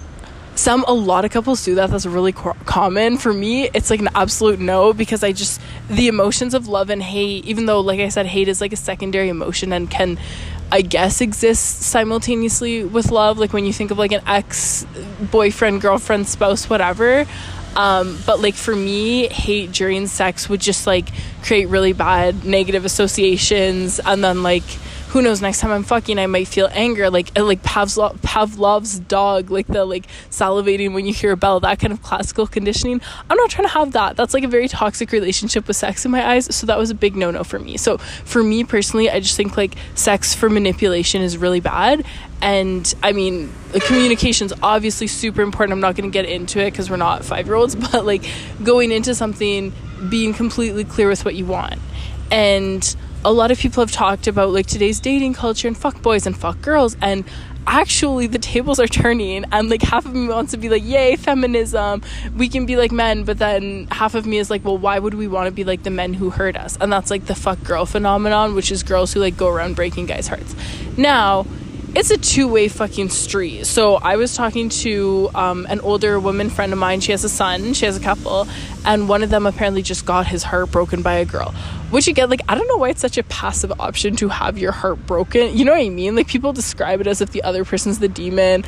[0.56, 1.90] some a lot of couples do that.
[1.90, 3.18] That's really co- common.
[3.18, 7.02] For me it's like an absolute no because i just the emotions of love and
[7.02, 10.18] hate even though like i said hate is like a secondary emotion and can
[10.72, 13.38] i guess exist simultaneously with love.
[13.38, 14.86] Like when you think of like an ex
[15.32, 17.26] boyfriend girlfriend spouse whatever.
[17.76, 21.10] Um, but like for me hate during sex would just like
[21.42, 24.64] create really bad negative associations and then like
[25.12, 29.00] who knows next time i'm fucking i might feel anger like uh, like Pavlov, pavlov's
[29.00, 33.02] dog like the like salivating when you hear a bell that kind of classical conditioning.
[33.30, 34.16] I'm not trying to have that.
[34.16, 36.96] That's like a very toxic relationship with sex in my eyes so that was a
[36.96, 37.78] big no-no for me.
[37.78, 42.06] So for me personally i just think like sex for manipulation is really bad
[42.42, 45.74] and i mean communication is obviously super important.
[45.74, 48.24] I'm not going to get into it because we're not five year olds but like
[48.64, 49.74] going into something
[50.10, 51.80] being completely clear with what you want.
[52.32, 56.26] And a lot of people have talked about like today's dating culture and fuck boys
[56.26, 57.24] and fuck girls and
[57.68, 61.16] actually the tables are turning and like half of me wants to be like yay
[61.16, 62.02] feminism.
[62.36, 65.14] We can be like men but then half of me is like well why would
[65.14, 66.78] we want to be like the men who hurt us?
[66.82, 70.08] And that's like the fuck girl phenomenon which is girls who like go around breaking
[70.08, 70.56] guys hearts.
[70.98, 71.46] Now
[71.94, 73.66] it's a two-way fucking street.
[73.66, 77.02] So i was talking to um, an older woman friend of mine.
[77.02, 77.74] She has a son.
[77.74, 78.48] She has a couple.
[78.86, 81.54] And one of them apparently just got his heart broken by a girl.
[81.90, 84.72] Which again like i don't know why it's such a passive option to have your
[84.72, 85.58] heart broken.
[85.58, 86.16] You know what i mean?
[86.16, 88.64] Like people describe it as if the other person's the demon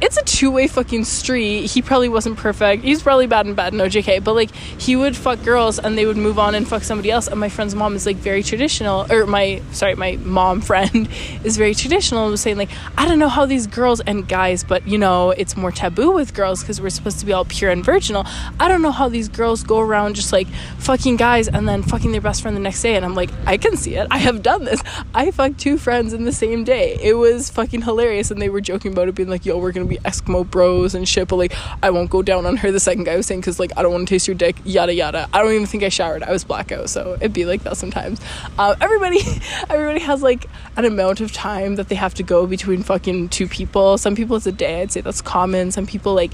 [0.00, 1.66] it's a two-way fucking street.
[1.66, 2.84] He probably wasn't perfect.
[2.84, 4.22] He's probably bad in bed, no JK.
[4.22, 7.26] But like he would fuck girls and they would move on and fuck somebody else.
[7.26, 11.08] And my friend's mom is like very traditional, or my sorry, my mom friend
[11.42, 14.62] is very traditional and was saying like I don't know how these girls and guys,
[14.62, 17.70] but you know it's more taboo with girls because we're supposed to be all pure
[17.70, 18.24] and virginal.
[18.60, 20.46] I don't know how these girls go around just like
[20.78, 22.94] fucking guys and then fucking their best friend the next day.
[22.94, 24.06] And I'm like I can see it.
[24.10, 24.80] I have done this.
[25.14, 26.98] I fucked two friends in the same day.
[27.02, 30.00] It was fucking hilarious, and they were joking about it, being like, "Yo, we're gonna
[30.00, 32.70] be Eskimo bros and shit, but like I won't go down on her.
[32.70, 34.94] The second guy was saying because like I don't want to taste your dick, yada
[34.94, 35.28] yada.
[35.32, 36.22] I don't even think I showered.
[36.22, 38.20] I was blackout, so it'd be like that sometimes.
[38.58, 39.20] Uh, everybody,
[39.70, 40.46] everybody has like
[40.76, 43.98] an amount of time that they have to go between fucking two people.
[43.98, 44.82] Some people it's a day.
[44.82, 45.70] I'd say that's common.
[45.70, 46.32] Some people like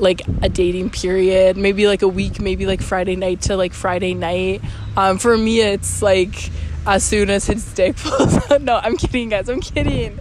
[0.00, 4.14] like a dating period, maybe like a week, maybe like Friday night to like Friday
[4.14, 4.60] night.
[4.96, 6.50] Um, for me, it's like
[6.86, 9.48] as soon as his dick pulls no, I'm kidding, guys.
[9.48, 10.18] I'm kidding.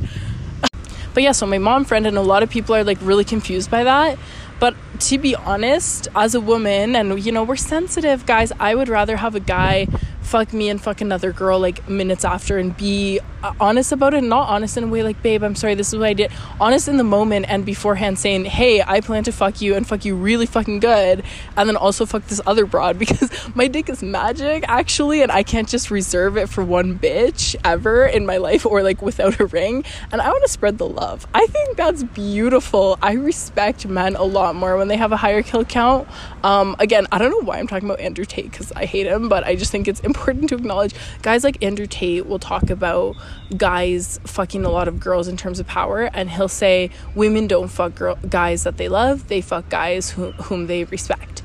[1.13, 3.69] But yeah, so my mom friend and a lot of people are like really confused
[3.69, 4.17] by that.
[4.59, 4.75] But
[5.09, 9.17] to be honest, as a woman, and you know, we're sensitive, guys, I would rather
[9.17, 9.87] have a guy
[10.23, 14.23] fuck me and fuck another girl like minutes after and be uh, honest about it
[14.23, 16.31] not honest in a way like babe i'm sorry this is what i did.
[16.61, 20.05] Honest in the moment and beforehand saying hey i plan to fuck you and fuck
[20.05, 21.23] you really fucking good
[21.57, 25.43] and then also fuck this other broad because my dick is magic actually and i
[25.43, 29.45] can't just reserve it for one bitch ever in my life or like without a
[29.47, 31.27] ring and i want to spread the love.
[31.33, 32.97] I think that's beautiful.
[33.01, 36.07] I respect men a lot more when they have a higher kill count.
[36.43, 39.29] Um again i don't know why i'm talking about andrew tate because i hate him
[39.29, 43.15] but i just think it's important to acknowledge guys like Andrew Tate will talk about
[43.55, 47.69] guys fucking a lot of girls in terms of power and he'll say women don't
[47.69, 51.41] fuck girl- guys that they love they fuck guys who- whom they respect.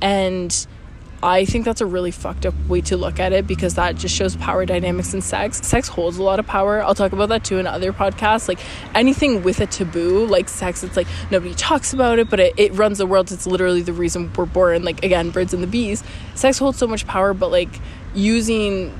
[0.00, 0.66] And
[1.22, 4.14] I think that's a really fucked up way to look at it because that just
[4.14, 5.60] shows power dynamics in sex.
[5.66, 6.80] Sex holds a lot of power.
[6.82, 8.46] I'll talk about that too in other podcasts.
[8.46, 8.60] Like
[8.94, 12.72] anything with a taboo, like sex, it's like nobody talks about it, but it, it
[12.74, 13.32] runs the world.
[13.32, 14.84] It's literally the reason we're born.
[14.84, 16.04] Like, again, birds and the bees.
[16.36, 17.80] Sex holds so much power, but like
[18.14, 18.96] using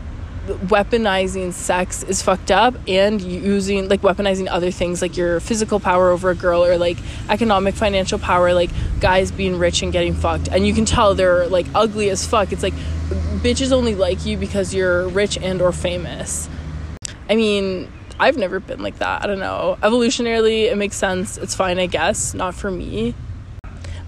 [0.49, 6.11] weaponizing sex is fucked up and using like weaponizing other things like your physical power
[6.11, 6.97] over a girl or like
[7.29, 10.49] economic financial power like guys being rich and getting fucked.
[10.49, 12.53] And you can tell they're like ugly as fuck.
[12.53, 12.75] It's like
[13.43, 16.49] bitches only like you because you're rich and or famous.
[17.29, 19.23] I mean i've never been like that.
[19.23, 19.79] I don't know.
[19.83, 21.39] Evolutionarily it makes sense.
[21.39, 22.35] It's fine i guess.
[22.35, 23.15] Not for me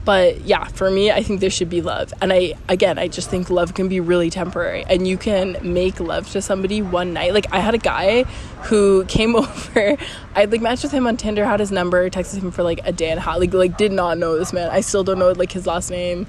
[0.05, 2.13] but yeah for me i think there should be love.
[2.21, 4.85] And i again i just think love can be really temporary.
[4.89, 7.35] And you can make love to somebody one night.
[7.35, 8.25] Like i had a guy
[8.65, 9.97] who came over.
[10.35, 12.93] I like matched with him on tinder had his number texted him for like a
[12.93, 13.39] day and a half.
[13.39, 14.71] Like, like did not know this man.
[14.71, 16.27] I still don't know like his last name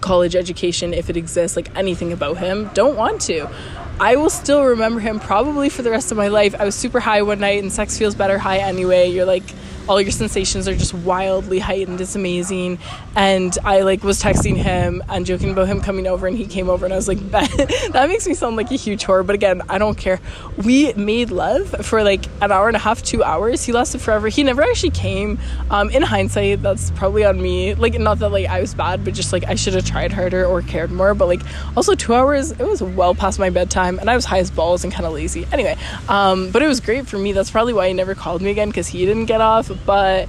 [0.00, 2.70] college education if it exists like anything about him.
[2.74, 3.48] Don't want to.
[3.98, 6.54] I will still remember him probably for the rest of my life.
[6.58, 9.08] I was super high one night and sex feels better high anyway.
[9.08, 9.44] You're like
[9.88, 12.00] all your sensations are just wildly heightened.
[12.00, 12.78] It's amazing.
[13.14, 16.68] And I like was texting him and joking about him coming over and he came
[16.68, 19.26] over and I was like, that, that makes me sound like a huge whore.
[19.26, 20.20] But again, I don't care.
[20.64, 23.64] We made love for like an hour and a half, two hours.
[23.64, 24.28] He lasted forever.
[24.28, 25.38] He never actually came.
[25.70, 27.74] Um, in hindsight, that's probably on me.
[27.74, 30.44] Like, not that like I was bad, but just like I should have tried harder
[30.44, 31.14] or cared more.
[31.14, 31.42] But like
[31.76, 34.84] also two hours, it was well past my bedtime and I was high as balls
[34.84, 35.46] and kind of lazy.
[35.52, 35.76] Anyway,
[36.08, 37.32] um, but it was great for me.
[37.32, 40.28] That's probably why he never called me again because he didn't get off but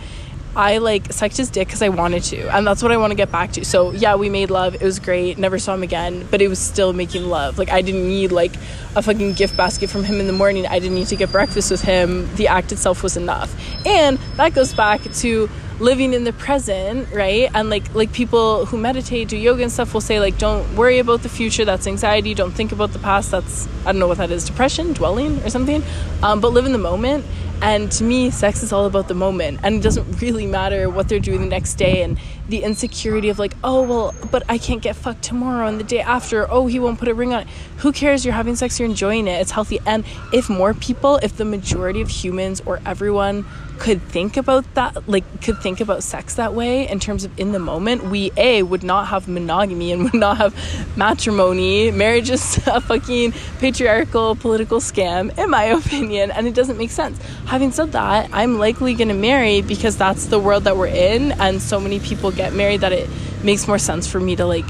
[0.58, 3.16] I like sucked his dick because I wanted to, and that's what I want to
[3.16, 3.64] get back to.
[3.64, 4.74] So yeah, we made love.
[4.74, 5.38] It was great.
[5.38, 7.60] Never saw him again, but it was still making love.
[7.60, 8.56] Like I didn't need like
[8.96, 10.66] a fucking gift basket from him in the morning.
[10.66, 12.28] I didn't need to get breakfast with him.
[12.38, 13.56] The act itself was enough,
[13.86, 15.48] and that goes back to
[15.80, 19.94] living in the present right and like like people who meditate do yoga and stuff
[19.94, 23.30] will say like don't worry about the future that's anxiety don't think about the past
[23.30, 25.84] that's i don't know what that is depression dwelling or something
[26.24, 27.24] um, but live in the moment
[27.62, 29.60] and to me, sex is all about the moment.
[29.64, 33.40] And it doesn't really matter what they're doing the next day and the insecurity of
[33.40, 36.50] like, oh, well, but I can't get fucked tomorrow and the day after.
[36.52, 37.48] Oh, he won't put a ring on it.
[37.78, 38.26] Who cares?
[38.26, 39.42] You're having sex, you're enjoying it.
[39.42, 39.80] It's healthy.
[39.86, 43.46] And if more people, if the majority of humans or everyone
[43.78, 47.52] could think about that like could think about sex that way in terms of in
[47.52, 52.58] the moment we a would not have monogamy and would not have matrimony marriage is
[52.68, 57.94] a fucking patriarchal political scam in my opinion and it doesn't make sense having said
[57.94, 61.80] that i'm likely going to marry because that's the world that we're in and so
[61.80, 63.10] many people get married that it
[63.42, 64.70] makes more sense for me to like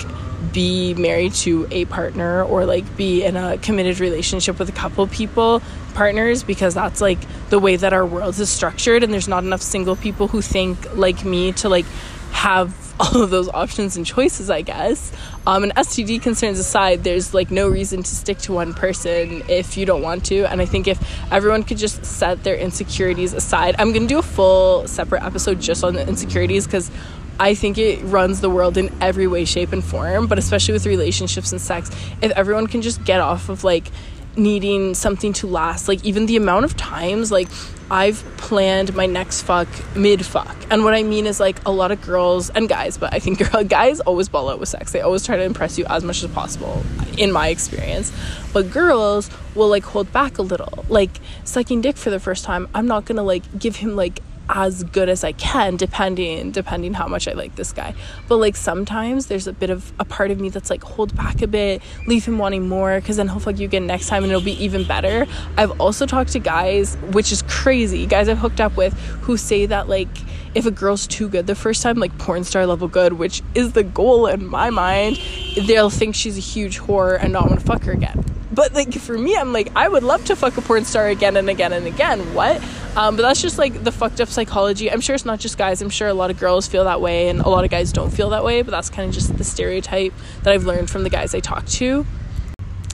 [0.54, 5.06] be married to a partner or like be in a committed relationship with a couple
[5.08, 5.62] people
[5.96, 7.18] partners because that's like
[7.50, 10.96] the way that our world is structured and there's not enough single people who think
[10.96, 11.86] like me to like
[12.32, 15.12] have all of those options and choices i guess
[15.48, 19.78] um, and std concerns aside there's like no reason to stick to one person if
[19.78, 21.00] you don't want to and i think if
[21.32, 25.84] everyone could just set their insecurities aside i'm gonna do a full separate episode just
[25.84, 26.92] on the insecurities because
[27.40, 30.88] I think it runs the world in every way, shape, and form, but especially with
[30.88, 31.92] relationships and sex.
[32.20, 33.92] If everyone can just get off of like
[34.38, 37.48] needing something to last, like even the amount of times, like
[37.90, 40.56] I've planned my next fuck mid fuck.
[40.70, 43.42] And what I mean is like a lot of girls and guys, but I think
[43.70, 44.92] guys always ball out with sex.
[44.92, 46.84] They always try to impress you as much as possible,
[47.18, 48.12] in my experience.
[48.54, 50.86] But girls will like hold back a little.
[50.90, 51.12] Like
[51.44, 55.10] sucking dick for the first time, I'm not gonna like give him like as good
[55.10, 57.94] as I can depending depending how much I like this guy.
[58.28, 61.42] But like sometimes there's a bit of a part of me that's like hold back
[61.42, 64.32] a bit, leave him wanting more cuz then he'll fuck you again next time and
[64.32, 65.26] it'll be even better.
[65.58, 69.66] I've also talked to guys, which is crazy, guys I've hooked up with who say
[69.66, 70.10] that like
[70.56, 73.74] if a girl's too good the first time, like porn star level good, which is
[73.74, 75.20] the goal in my mind,
[75.68, 78.24] they'll think she's a huge whore and not want to fuck her again.
[78.58, 81.38] But like for me, I'm like, I would love to fuck a porn star again
[81.38, 82.34] and again and again.
[82.34, 82.60] What?
[82.98, 84.92] Um, but that's just like the fucked up psychology.
[84.92, 85.80] I'm sure it's not just guys.
[85.80, 88.10] I'm sure a lot of girls feel that way and a lot of guys don't
[88.10, 88.64] feel that way.
[88.64, 91.68] But that's kind of just the stereotype that I've learned from the guys I talk
[91.68, 92.04] to.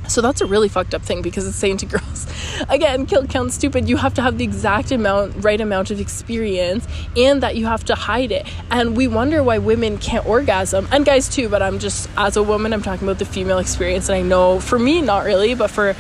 [0.08, 2.28] So that's a really fucked up thing because it's saying to girls,
[2.70, 3.88] again, kill count stupid.
[3.88, 7.84] You have to have the exact amount, right amount of experience, and that you have
[7.86, 8.48] to hide it.
[8.70, 11.50] And we wonder why women can't orgasm, and guys too.
[11.50, 14.60] But I'm just as a woman, I'm talking about the female experience, and I know
[14.60, 15.96] for me, not really, but for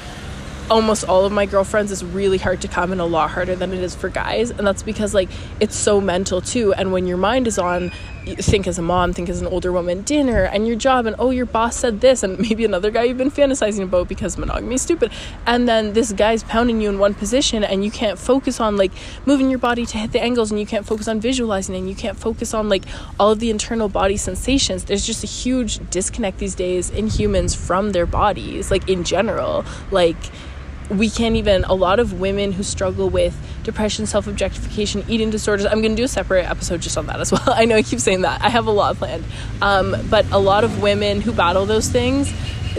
[0.73, 3.71] almost all of my girlfriends is really hard to come and a lot harder than
[3.71, 4.49] it is for guys.
[4.49, 6.73] And that's because like it's so mental too.
[6.73, 7.91] And when your mind is on
[8.25, 11.29] think as a mom think as an older woman dinner and your job and oh
[11.29, 14.81] your boss said this and maybe another guy you've been fantasizing about because monogamy is
[14.81, 15.11] stupid.
[15.45, 18.91] And then this guy's pounding you in one position and you can't focus on like
[19.27, 21.95] moving your body to hit the angles and you can't focus on visualizing and you
[21.95, 22.83] can't focus on like
[23.19, 24.85] all of the internal body sensations.
[24.85, 29.65] There's just a huge disconnect these days in humans from their bodies like in general.
[29.91, 30.17] Like
[30.97, 35.81] we can't even a lot of women who struggle with depression self-objectification eating disorders i'm
[35.81, 37.43] going to do a separate episode just on that as well.
[37.47, 38.41] I know i keep saying that.
[38.41, 39.23] I have a lot planned.
[39.61, 42.31] Um, but a lot of women who battle those things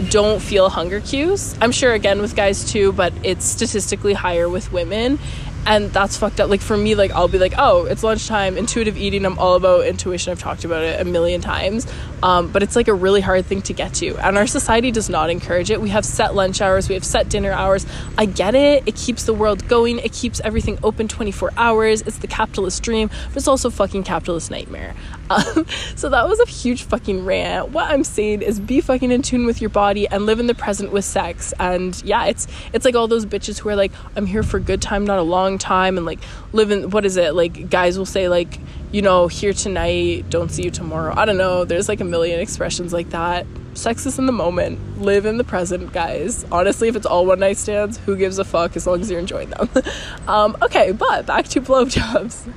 [0.09, 1.55] don't feel hunger cues.
[1.61, 5.19] I'm sure again with guys too but it's statistically higher with women.
[5.67, 6.49] And that's fucked up.
[6.49, 9.85] Like for me like i'll be like oh it's lunchtime intuitive eating i'm all about
[9.85, 10.31] intuition.
[10.31, 11.87] I've talked about it a million times.
[12.21, 14.15] Um, but it's like a really hard thing to get to.
[14.17, 15.81] And our society does not encourage it.
[15.81, 16.87] We have set lunch hours.
[16.87, 17.85] We have set dinner hours.
[18.17, 18.83] I get it.
[18.87, 19.99] It keeps the world going.
[19.99, 22.01] It keeps everything open 24 hours.
[22.01, 24.95] It's the capitalist dream but it's also fucking capitalist nightmare.
[25.27, 27.69] Um, so that was a huge fucking rant.
[27.69, 30.55] What i'm saying is be fucking in tune with your body and live in the
[30.55, 31.53] present with sex.
[31.59, 34.59] And yeah it's it's like all those bitches who are like i'm here for a
[34.59, 36.19] good time not a long time and like
[36.53, 37.35] living what is it?
[37.35, 38.59] Like guys will say like
[38.91, 41.13] you know here tonight don't see you tomorrow.
[41.15, 41.65] I don't know.
[41.65, 43.45] There's like a million expressions like that.
[43.73, 45.01] Sex is in the moment.
[45.01, 46.45] Live in the present guys.
[46.51, 49.19] Honestly if it's all one night stands who gives a fuck as long as you're
[49.19, 49.69] enjoying them?
[50.27, 52.51] Um, okay but back to blowjobs.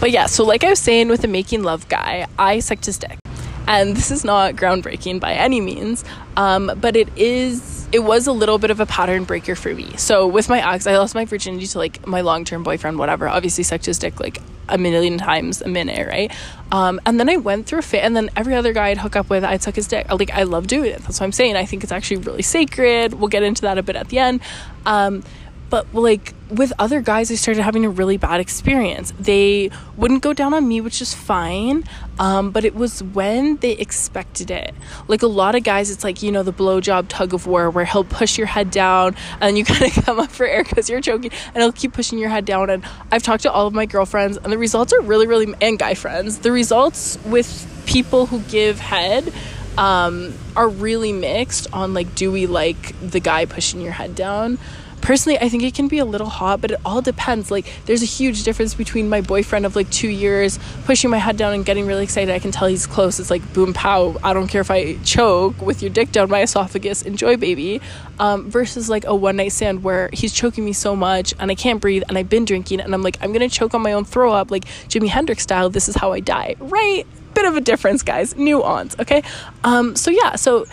[0.00, 2.98] But yeah so like i was saying with the making love guy i sucked his
[2.98, 3.18] dick
[3.66, 6.04] and this is not groundbreaking by any means
[6.36, 9.96] um, but it is it was a little bit of a pattern breaker for me.
[9.96, 13.28] So with my ex, I lost my virginity to like my long term boyfriend, whatever.
[13.28, 16.32] Obviously, sucked his dick like a million times a minute, right?
[16.72, 19.14] Um, and then I went through a fit, and then every other guy I'd hook
[19.14, 20.10] up with, I'd suck his dick.
[20.10, 21.02] Like I love doing it.
[21.02, 21.56] That's what I'm saying.
[21.56, 23.14] I think it's actually really sacred.
[23.14, 24.40] We'll get into that a bit at the end.
[24.84, 25.22] Um,
[25.70, 29.12] but like with other guys, I started having a really bad experience.
[29.18, 31.84] They wouldn't go down on me, which is fine.
[32.18, 34.74] Um, but it was when they expected it.
[35.08, 37.84] Like a lot of guys, it's like, you know, the blowjob tug of war where
[37.84, 41.00] he'll push your head down and you kind of come up for air because you're
[41.00, 42.70] choking and he'll keep pushing your head down.
[42.70, 45.78] And I've talked to all of my girlfriends and the results are really, really, and
[45.78, 49.32] guy friends, the results with people who give head
[49.78, 54.58] um, are really mixed on like, do we like the guy pushing your head down?
[55.06, 57.50] personally i think it can be a little hot but it all depends.
[57.50, 61.36] Like there's a huge difference between my boyfriend of like two years pushing my head
[61.36, 62.34] down and getting really excited.
[62.34, 63.20] I can tell he's close.
[63.20, 66.42] It's like boom pow i don't care if i choke with your dick down my
[66.42, 67.02] esophagus.
[67.02, 67.80] Enjoy baby.
[68.18, 71.54] Um, versus like a one night stand where he's choking me so much and i
[71.54, 74.04] can't breathe and i've been drinking and i'm like i'm gonna choke on my own
[74.06, 75.70] throw up like jimi hendrix style.
[75.70, 76.56] This is how i die.
[76.58, 77.06] Right
[77.36, 79.22] bit of a difference guys nuance okay
[79.62, 80.66] um so yeah so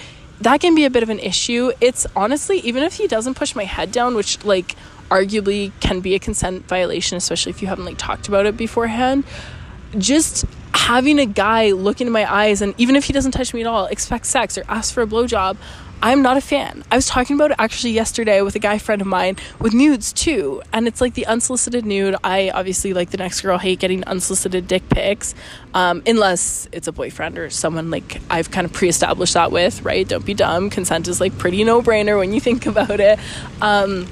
[0.43, 1.71] that can be a bit of an issue.
[1.79, 4.75] It's honestly, even if he doesn't push my head down, which like
[5.09, 9.23] arguably can be a consent violation, especially if you haven't like talked about it beforehand,
[9.97, 13.61] just having a guy look into my eyes and even if he doesn't touch me
[13.61, 15.55] at all, expect sex or ask for a blowjob,
[16.03, 16.83] I'm not a fan.
[16.91, 20.11] I was talking about it actually yesterday with a guy friend of mine with nudes
[20.11, 20.61] too.
[20.73, 22.17] And it's like the unsolicited nude.
[22.25, 25.33] I obviously, like the next girl, hate getting unsolicited dick pics
[25.73, 29.81] um, unless it's a boyfriend or someone like I've kind of pre established that with,
[29.83, 30.05] right?
[30.05, 30.69] Don't be dumb.
[30.69, 33.17] Consent is like pretty no brainer when you think about it.
[33.61, 34.05] Um,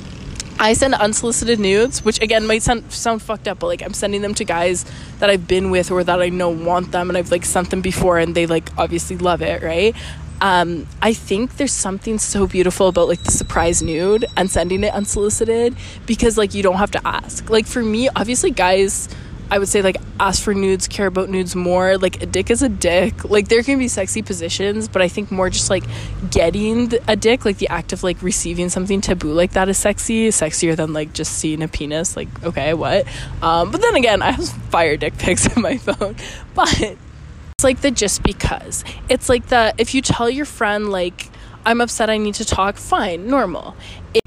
[0.61, 4.21] I send unsolicited nudes, which again might sound sound fucked up, but like I'm sending
[4.21, 4.85] them to guys
[5.17, 7.81] that I've been with or that I know want them, and I've like sent them
[7.81, 9.95] before, and they like obviously love it, right?
[10.41, 14.91] Um, I think there's something so beautiful about like the surprise nude and sending it
[14.91, 15.75] unsolicited
[16.07, 17.49] because like you don't have to ask.
[17.49, 19.07] Like for me, obviously, guys,
[19.51, 21.97] I would say like ask for nudes, care about nudes more.
[21.97, 23.23] Like a dick is a dick.
[23.29, 25.83] Like there can be sexy positions, but I think more just like
[26.31, 30.29] getting a dick, like the act of like receiving something taboo like that is sexy,
[30.29, 32.15] sexier than like just seeing a penis.
[32.15, 33.05] Like okay, what?
[33.43, 36.15] Um, but then again, I have fire dick pics in my phone,
[36.55, 36.95] but
[37.61, 38.83] it's like the just because.
[39.07, 41.29] It's like the if you tell your friend like
[41.63, 43.75] I'm upset I need to talk, fine, normal.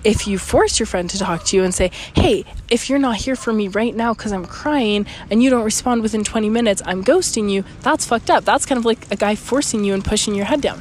[0.04, 3.16] If you force your friend to talk to you and say, "Hey, if you're not
[3.16, 6.80] here for me right now cuz I'm crying and you don't respond within 20 minutes,
[6.86, 8.44] I'm ghosting you." That's fucked up.
[8.44, 10.80] That's kind of like a guy forcing you and pushing your head down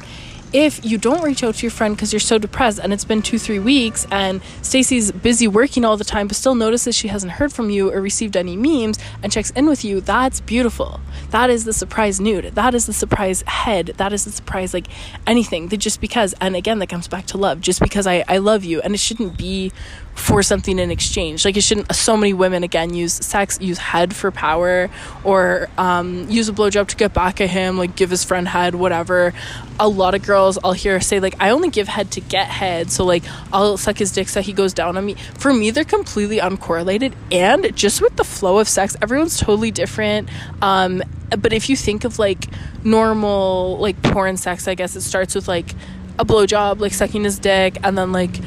[0.54, 3.20] if you don't reach out to your friend because you're so depressed and it's been
[3.20, 7.32] two, three weeks and Stacy's busy working all the time but still notices she hasn't
[7.32, 11.00] heard from you or received any memes and checks in with you, that's beautiful.
[11.30, 12.54] That is the surprise nude.
[12.54, 13.94] That is the surprise head.
[13.96, 14.86] That is the surprise, like
[15.26, 15.68] anything.
[15.68, 17.60] That just because, and again, that comes back to love.
[17.60, 18.80] Just because I, I love you.
[18.80, 19.72] And it shouldn't be
[20.14, 21.44] for something in exchange.
[21.44, 21.94] Like it shouldn't.
[21.94, 24.88] So many women again use sex, use head for power,
[25.24, 27.76] or um, use a blowjob to get back at him.
[27.76, 29.32] Like give his friend head, whatever.
[29.80, 32.90] A lot of girls I'll hear say like I only give head to get head.
[32.90, 35.14] So like I'll suck his dick so he goes down on me.
[35.38, 37.14] For me, they're completely uncorrelated.
[37.32, 40.28] And just with the flow of sex, everyone's totally different.
[40.62, 41.02] Um,
[41.38, 42.46] but if you think of like
[42.84, 45.74] normal like porn sex, I guess it starts with like
[46.18, 48.38] a blowjob, like sucking his dick, and then like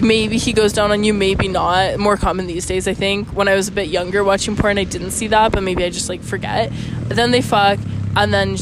[0.00, 1.98] maybe he goes down on you, maybe not.
[1.98, 3.28] More common these days, I think.
[3.28, 5.90] When I was a bit younger watching porn, I didn't see that, but maybe I
[5.90, 6.72] just like forget.
[7.06, 7.78] But then they fuck,
[8.16, 8.56] and then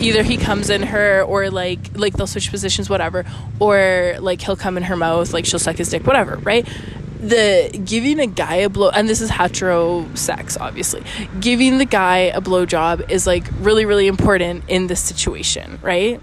[0.00, 3.24] either he comes in her or like like they'll switch positions, whatever,
[3.58, 6.66] or like he'll come in her mouth, like she'll suck his dick, whatever, right?
[7.20, 11.02] The giving a guy a blow, and this is hetero sex, obviously.
[11.38, 16.20] Giving the guy a blow job is like really, really important in this situation, right?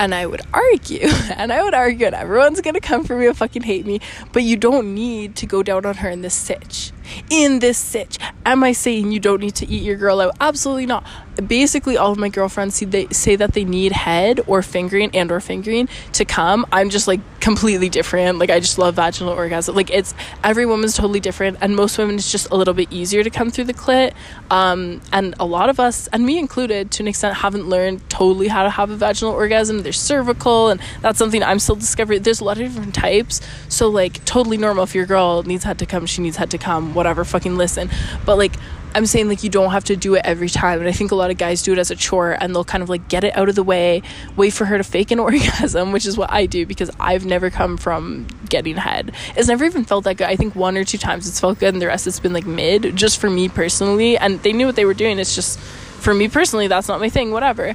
[0.00, 3.36] And I would argue, and I would argue, and everyone's gonna come for me and
[3.36, 4.00] fucking hate me,
[4.32, 6.90] but you don't need to go down on her in this sitch.
[7.30, 8.18] In this sitch.
[8.46, 10.34] Am I saying you don't need to eat your girl out?
[10.40, 11.04] Absolutely not.
[11.46, 15.30] Basically all of my girlfriends see they say that they need head or fingering and
[15.30, 16.66] or fingering to come.
[16.72, 18.38] I'm just like completely different.
[18.38, 19.74] Like i just love vaginal orgasm.
[19.74, 23.22] Like it's every woman's totally different and most women it's just a little bit easier
[23.22, 24.12] to come through the clit.
[24.50, 28.48] Um, and a lot of us and me included to an extent haven't learned totally
[28.48, 29.82] how to have a vaginal orgasm.
[29.82, 32.22] There's cervical and that's something i'm still discovering.
[32.22, 33.40] There's a lot of different types.
[33.68, 36.58] So like totally normal if your girl needs head to come she needs head to
[36.58, 37.88] come whatever fucking listen
[38.26, 38.52] but like
[38.94, 40.80] I'm saying like you don't have to do it every time.
[40.80, 42.82] And I think a lot of guys do it as a chore and they'll kind
[42.82, 44.02] of like get it out of the way,
[44.36, 47.50] wait for her to fake an orgasm, which is what I do because I've never
[47.50, 49.12] come from getting head.
[49.36, 50.26] It's never even felt that good.
[50.26, 52.46] I think one or two times it's felt good and the rest it's been like
[52.46, 54.18] mid, just for me personally.
[54.18, 55.18] And they knew what they were doing.
[55.18, 57.74] It's just for me personally, that's not my thing, whatever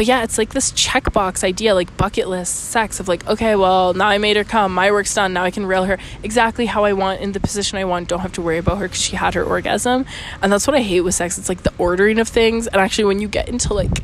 [0.00, 3.92] but yeah, it's like this checkbox idea, like bucket list sex of like, okay, well,
[3.92, 6.84] now I made her come, my work's done, now I can rail her exactly how
[6.84, 8.08] I want in the position I want.
[8.08, 10.06] Don't have to worry about her because she had her orgasm.
[10.40, 11.36] And that's what I hate with sex.
[11.36, 12.66] It's like the ordering of things.
[12.66, 14.02] And actually, when you get into like,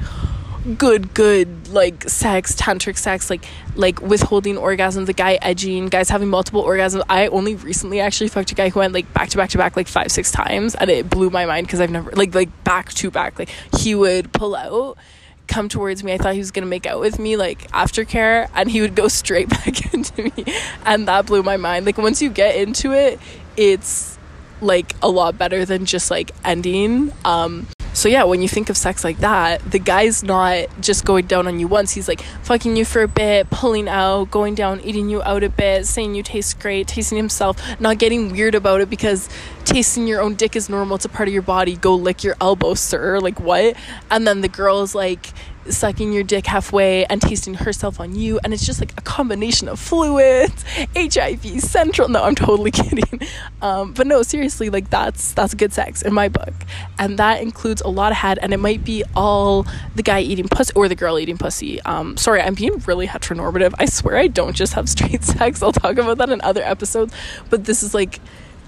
[0.78, 3.44] good good like sex tantric sex like
[3.76, 8.50] like withholding orgasm the guy edging guys having multiple orgasms i only recently actually fucked
[8.50, 10.90] a guy who went like back to back to back like five six times and
[10.90, 13.48] it blew my mind because i've never like like back to back like
[13.78, 14.98] he would pull out
[15.48, 18.70] come towards me i thought he was gonna make out with me like aftercare and
[18.70, 20.44] he would go straight back into me.
[20.84, 21.86] And that blew my mind.
[21.86, 23.18] Like once you get into it
[23.56, 24.15] it's
[24.60, 28.76] like a lot better than just like ending um so yeah, when you think of
[28.76, 31.92] sex like that, the guy's not just going down on you once.
[31.92, 35.48] He's like fucking you for a bit, pulling out, going down, eating you out a
[35.48, 39.30] bit, saying you taste great, tasting himself, not getting weird about it because
[39.64, 40.96] tasting your own dick is normal.
[40.96, 41.74] It's a part of your body.
[41.74, 43.18] Go lick your elbow, sir.
[43.18, 43.74] Like what?
[44.10, 45.32] And then the girl is like
[45.70, 49.68] sucking your dick halfway and tasting herself on you and it's just like a combination
[49.68, 50.64] of fluids
[50.96, 53.20] hiv central no i'm totally kidding.
[53.62, 56.54] Um, but no seriously like that's that's good sex in my book.
[56.98, 60.48] And that includes a lot of head and it might be all the guy eating
[60.48, 61.80] pussy or the girl eating pussy.
[61.82, 63.74] Um, sorry i'm being really heteronormative.
[63.78, 65.62] I swear i don't just have straight sex.
[65.62, 67.14] I'll talk about that in other episodes.
[67.50, 68.20] But this is like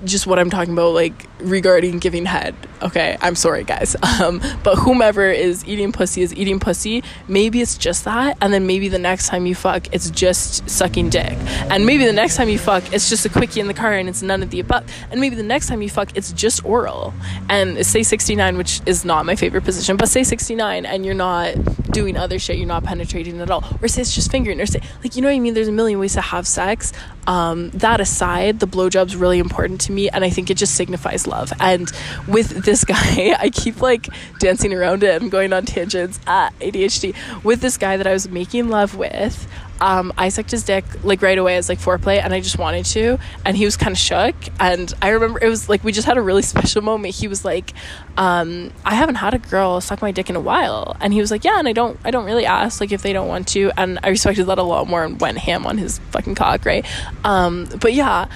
[0.05, 2.55] just what I'm talking about, like regarding giving head.
[2.83, 3.97] Okay, I'm sorry, guys.
[4.19, 7.05] Um, but whomever is eating pussy is eating pussy.
[7.29, 11.11] Maybe it's just that, and then maybe the next time you fuck, it's just sucking
[11.11, 11.39] dick,
[11.71, 14.09] and maybe the next time you fuck, it's just a quickie in the car and
[14.09, 17.15] it's none of the above, and maybe the next time you fuck, it's just oral.
[17.49, 21.55] And say 69, which is not my favorite position, but say 69, and you're not
[21.93, 24.81] doing other shit, you're not penetrating at all, or say it's just fingering, or say
[25.05, 25.55] like you know what I mean.
[25.55, 26.93] There's a million ways to have sex.
[27.27, 31.27] Um, that aside, the blowjob's really important to me, and I think it just signifies
[31.27, 31.53] love.
[31.61, 31.91] And
[32.27, 34.09] with this guy, I keep like
[34.39, 35.21] dancing around it.
[35.21, 37.15] I'm going on tangents at ADHD.
[37.45, 39.49] With this guy that I was making love with,
[39.81, 42.85] um, I sucked his dick like right away as like foreplay, and I just wanted
[42.87, 44.35] to, and he was kind of shook.
[44.59, 47.15] And I remember it was like we just had a really special moment.
[47.15, 47.73] He was like,
[48.17, 51.31] um, "I haven't had a girl suck my dick in a while," and he was
[51.31, 53.71] like, "Yeah," and I don't, I don't really ask like if they don't want to,
[53.77, 56.85] and I respected that a lot more and went ham on his fucking cock, right?
[57.25, 58.29] Um, but yeah,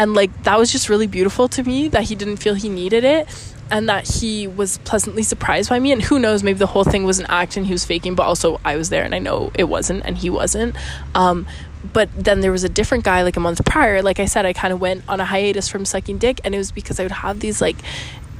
[0.00, 3.04] and like that was just really beautiful to me that he didn't feel he needed
[3.04, 3.28] it
[3.70, 5.92] and that he was pleasantly surprised by me.
[5.92, 8.22] And who knows maybe the whole thing was an act and he was faking but
[8.22, 10.74] also i was there and i know it wasn't and he wasn't.
[11.14, 11.46] Um,
[11.92, 14.00] but then there was a different guy like a month prior.
[14.00, 16.58] Like i said i kind of went on a hiatus from sucking dick and it
[16.58, 17.76] was because i would have these like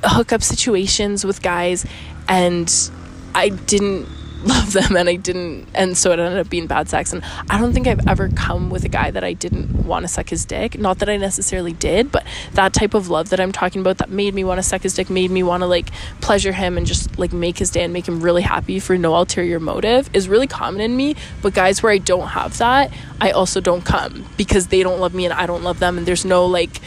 [0.02, 1.84] hookup situations with guys
[2.26, 2.90] and
[3.34, 4.08] i didn't
[4.44, 7.12] love them and I didn't and so it ended up being bad sex.
[7.12, 10.08] And I don't think I've ever come with a guy that I didn't want to
[10.08, 10.78] suck his dick.
[10.78, 14.10] Not that I necessarily did but that type of love that I'm talking about that
[14.10, 16.86] made me want to suck his dick made me want to like pleasure him and
[16.86, 20.28] just like make his day and make him really happy for no ulterior motive is
[20.28, 21.16] really common in me.
[21.42, 25.14] But guys where I don't have that I also don't come because they don't love
[25.14, 26.80] me and I don't love them and there's no like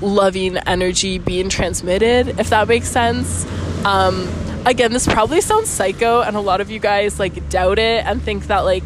[0.00, 3.44] loving energy being transmitted if that makes sense.
[3.84, 4.28] Um
[4.66, 8.22] again, this probably sounds psycho, and a lot of you guys like doubt it and
[8.22, 8.84] think that like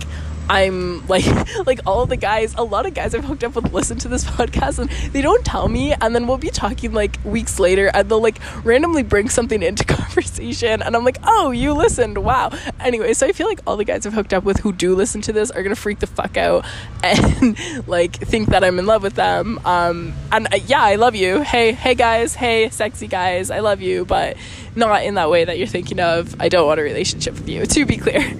[0.48, 1.26] I'm like
[1.66, 4.24] like all the guys, a lot of guys I've hooked up with listen to this
[4.36, 8.08] podcast and they don't tell me and then we'll be talking like weeks later and
[8.08, 12.18] they'll like randomly bring something into conversation and I'm like, "Oh, you listened.
[12.18, 12.50] Wow."
[12.80, 15.20] Anyway, so I feel like all the guys I've hooked up with who do listen
[15.22, 16.64] to this are going to freak the fuck out
[17.02, 17.58] and
[17.88, 19.60] like think that I'm in love with them.
[19.64, 21.42] Um and uh, yeah, I love you.
[21.42, 22.34] Hey, hey guys.
[22.34, 23.50] Hey, sexy guys.
[23.50, 24.36] I love you, but
[24.76, 26.40] not in that way that you're thinking of.
[26.40, 28.32] I don't want a relationship with you, to be clear.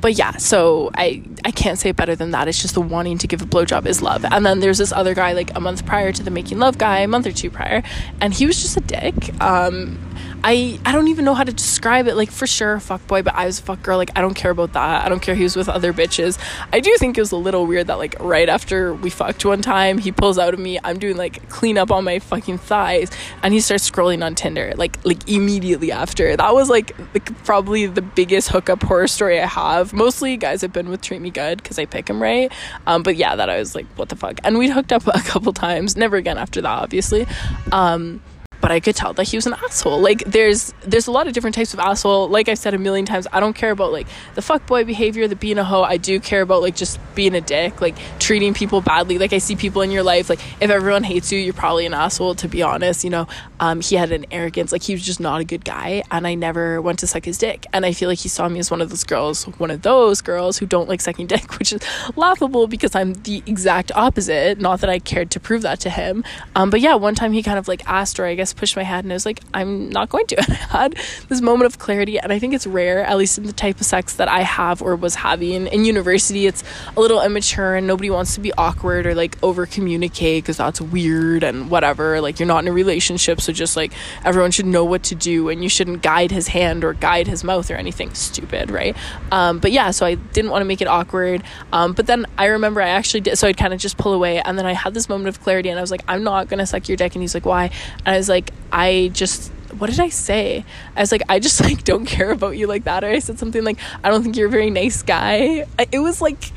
[0.00, 2.46] But yeah, so I I can't say it better than that.
[2.46, 4.24] It's just the wanting to give a blowjob is love.
[4.24, 7.00] And then there's this other guy like a month prior to the making love guy,
[7.00, 7.82] a month or two prior,
[8.20, 9.14] and he was just a dick.
[9.42, 9.98] Um,
[10.44, 12.16] I I don't even know how to describe it.
[12.16, 13.96] Like for sure, fuck boy, but I was a fuck girl.
[13.96, 15.04] Like I don't care about that.
[15.04, 16.38] I don't care he was with other bitches.
[16.72, 19.62] I do think it was a little weird that like right after we fucked one
[19.62, 20.78] time, he pulls out of me.
[20.82, 23.10] I'm doing like clean up on my fucking thighs,
[23.42, 24.74] and he starts scrolling on Tinder.
[24.76, 26.36] Like like immediately after.
[26.36, 29.92] That was like, like probably the biggest hookup horror story I have.
[29.92, 32.52] Mostly guys have been with treat me good because I pick him right.
[32.86, 34.38] Um, but yeah, that I was like, what the fuck.
[34.44, 35.96] And we'd hooked up a couple times.
[35.96, 37.26] Never again after that, obviously.
[37.72, 38.22] Um,
[38.60, 40.00] but I could tell that he was an asshole.
[40.00, 42.28] Like there's there's a lot of different types of asshole.
[42.28, 45.28] Like I've said a million times, I don't care about like the fuck boy behavior,
[45.28, 45.82] the being a hoe.
[45.82, 49.18] I do care about like just being a dick, like treating people badly.
[49.18, 51.94] Like I see people in your life, like if everyone hates you, you're probably an
[51.94, 52.34] asshole.
[52.36, 53.26] To be honest, you know,
[53.60, 54.72] um, he had an arrogance.
[54.72, 57.38] Like he was just not a good guy, and I never went to suck his
[57.38, 57.66] dick.
[57.72, 60.20] And I feel like he saw me as one of those girls, one of those
[60.20, 61.80] girls who don't like sucking dick, which is
[62.16, 64.60] laughable because I'm the exact opposite.
[64.60, 66.24] Not that I cared to prove that to him.
[66.54, 68.76] Um, but yeah, one time he kind of like asked, or I guess this, pushed
[68.76, 70.36] my head, and I was like, I'm not going to.
[70.48, 70.96] And I had
[71.28, 73.86] this moment of clarity, and I think it's rare, at least in the type of
[73.86, 76.46] sex that I have or was having in university.
[76.46, 76.62] It's
[76.96, 80.80] a little immature, and nobody wants to be awkward or like over communicate because that's
[80.80, 82.20] weird and whatever.
[82.20, 83.92] Like, you're not in a relationship, so just like
[84.24, 87.44] everyone should know what to do, and you shouldn't guide his hand or guide his
[87.44, 88.96] mouth or anything stupid, right?
[89.32, 91.42] Um, but yeah, so I didn't want to make it awkward.
[91.72, 94.40] Um, but then I remember I actually did, so I'd kind of just pull away,
[94.40, 96.66] and then I had this moment of clarity, and I was like, I'm not gonna
[96.66, 97.70] suck your dick, and he's like, why?
[98.04, 98.37] And I was like,
[98.72, 100.64] I just what did I say?
[100.96, 103.04] I was like, I just like don't care about you like that.
[103.04, 105.66] Or I said something like, I don't think you're a very nice guy.
[105.92, 106.52] It was like,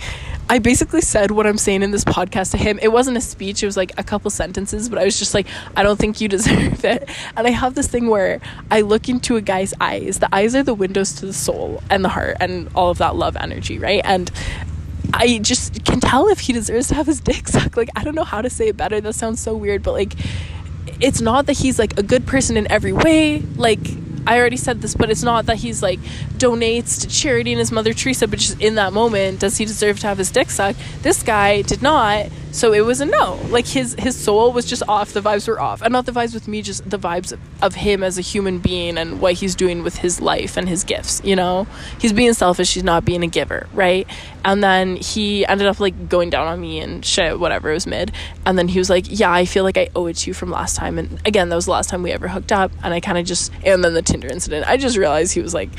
[0.49, 2.77] I basically said what I'm saying in this podcast to him.
[2.81, 5.47] It wasn't a speech, it was like a couple sentences, but I was just like,
[5.77, 7.09] I don't think you deserve it.
[7.37, 10.19] And I have this thing where I look into a guy's eyes.
[10.19, 13.15] The eyes are the windows to the soul and the heart and all of that
[13.15, 14.01] love energy, right?
[14.03, 14.29] And
[15.13, 17.77] I just can tell if he deserves to have his dick sucked.
[17.77, 18.99] Like, I don't know how to say it better.
[18.99, 20.13] That sounds so weird, but like,
[20.99, 23.39] it's not that he's like a good person in every way.
[23.55, 23.79] Like,
[24.27, 25.99] I already said this, but it's not that he's like
[26.37, 29.99] donates to charity and his mother Teresa, but just in that moment, does he deserve
[30.01, 30.79] to have his dick sucked?
[31.01, 33.39] This guy did not so it was a no.
[33.49, 35.81] Like his his soul was just off the vibes were off.
[35.81, 38.97] And not the vibes with me just the vibes of him as a human being
[38.97, 41.65] and what he's doing with his life and his gifts you know?
[41.99, 44.07] He's being selfish he's not being a giver right?
[44.43, 47.87] And then he ended up like going down on me and shit whatever it was
[47.87, 48.11] mid.
[48.45, 50.51] And then he was like yeah i feel like i owe it to you from
[50.51, 50.97] last time.
[50.97, 53.25] And again that was the last time we ever hooked up and i kind of
[53.25, 55.69] just and then the tinder incident i just realized he was like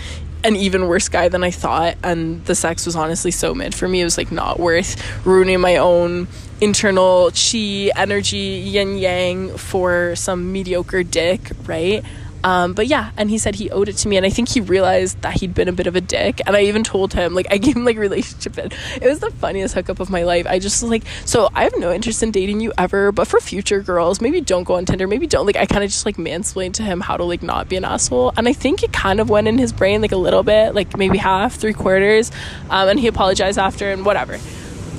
[0.44, 3.88] an even worse guy than I thought, and the sex was honestly so mid for
[3.88, 4.00] me.
[4.00, 6.28] It was like not worth ruining my own
[6.60, 12.04] internal chi energy yin yang for some mediocre dick, right?
[12.44, 14.60] Um, but yeah, and he said he owed it to me, and I think he
[14.60, 16.40] realized that he'd been a bit of a dick.
[16.46, 18.58] And I even told him, like, I gave him like relationship.
[18.58, 20.46] It was the funniest hookup of my life.
[20.48, 23.40] I just was like, so I have no interest in dating you ever, but for
[23.40, 25.46] future girls, maybe don't go on Tinder, maybe don't.
[25.46, 27.84] Like, I kind of just like mansplained to him how to like not be an
[27.84, 30.74] asshole, and I think it kind of went in his brain like a little bit,
[30.74, 32.30] like maybe half, three quarters,
[32.70, 34.38] um, and he apologized after and whatever.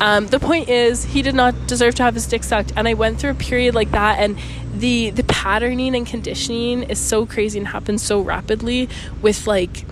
[0.04, 2.94] Um, the point is, he did not deserve to have his dick sucked, and I
[2.94, 4.38] went through a period like that, and
[4.76, 8.90] the the patterning and conditioning is so crazy and happens so rapidly
[9.22, 9.86] with like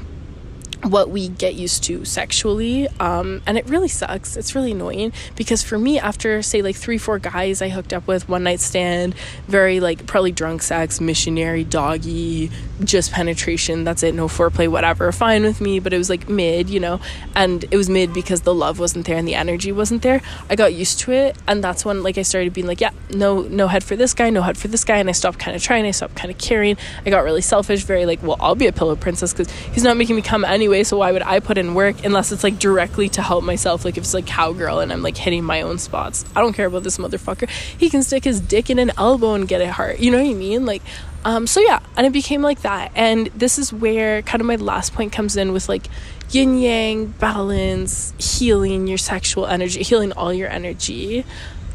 [0.84, 4.38] what we get used to sexually um, and it really sucks.
[4.38, 8.08] It's really annoying because for me after say like three four guys i hooked up
[8.08, 9.16] with one night stand
[9.48, 12.50] very like probably drunk sex missionary doggy
[12.84, 16.70] just penetration that's it no foreplay whatever fine with me but it was like mid
[16.70, 17.00] you know
[17.36, 20.22] and it was mid because the love wasn't there and the energy wasn't there.
[20.50, 23.42] I got used to it and that's when like i started being like yeah no
[23.44, 25.62] no head for this guy no head for this guy and i stopped kind of
[25.62, 26.78] trying i stopped kind of caring.
[27.06, 29.98] I got really selfish very like well i'll be a pillow princess because he's not
[29.98, 33.10] making me come anyway so why would i put in work unless it's like directly
[33.10, 33.86] to help myself?
[33.86, 36.68] Like if it's like cowgirl and i'm like hitting my own spots i don't care
[36.68, 37.50] about this motherfucker.
[37.50, 40.00] He can stick his dick in an elbow and get it hard.
[40.00, 40.66] You know what i mean?
[40.66, 40.82] Like
[41.24, 42.92] um, so yeah, and it became like that.
[42.96, 45.88] And this is where kind of my last point comes in with like
[46.32, 51.26] yin yang, balance, healing your sexual energy, healing all your energy.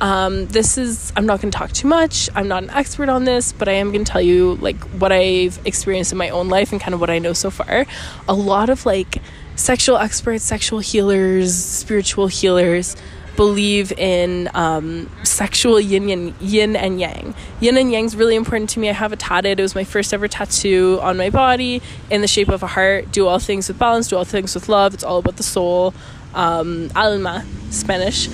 [0.00, 2.28] Um, this is, I'm not going to talk too much.
[2.34, 5.12] I'm not an expert on this, but I am going to tell you like what
[5.12, 7.86] I've experienced in my own life and kind of what I know so far.
[8.28, 9.22] A lot of like
[9.56, 12.96] sexual experts, sexual healers, spiritual healers
[13.36, 17.34] believe in um, sexual yin and yin and yang.
[17.60, 18.88] Yin and yang is really important to me.
[18.88, 19.60] I have it tatted.
[19.60, 23.12] It was my first ever tattoo on my body in the shape of a heart.
[23.12, 24.08] Do all things with balance.
[24.08, 24.94] Do all things with love.
[24.94, 25.94] It's all about the soul.
[26.34, 28.28] Um, alma, Spanish,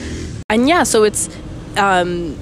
[0.50, 0.82] and yeah.
[0.82, 1.28] So it's
[1.76, 2.36] um,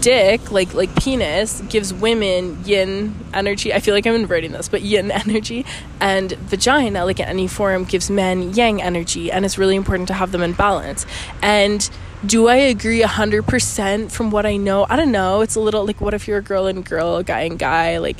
[0.00, 3.72] dick, like like penis, gives women yin energy.
[3.72, 5.64] I feel like I'm inverting this, but yin energy,
[6.00, 10.14] and vagina, like in any form, gives men yang energy, and it's really important to
[10.14, 11.06] have them in balance.
[11.42, 11.88] And
[12.26, 14.86] do I agree 100% from what I know?
[14.88, 15.40] I don't know.
[15.40, 17.98] It's a little like, what if you're a girl and girl, guy and guy?
[17.98, 18.16] Like,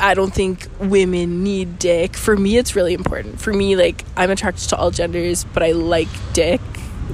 [0.00, 2.16] I don't think women need dick.
[2.16, 3.40] For me, it's really important.
[3.40, 6.60] For me, like, I'm attracted to all genders, but I like dick.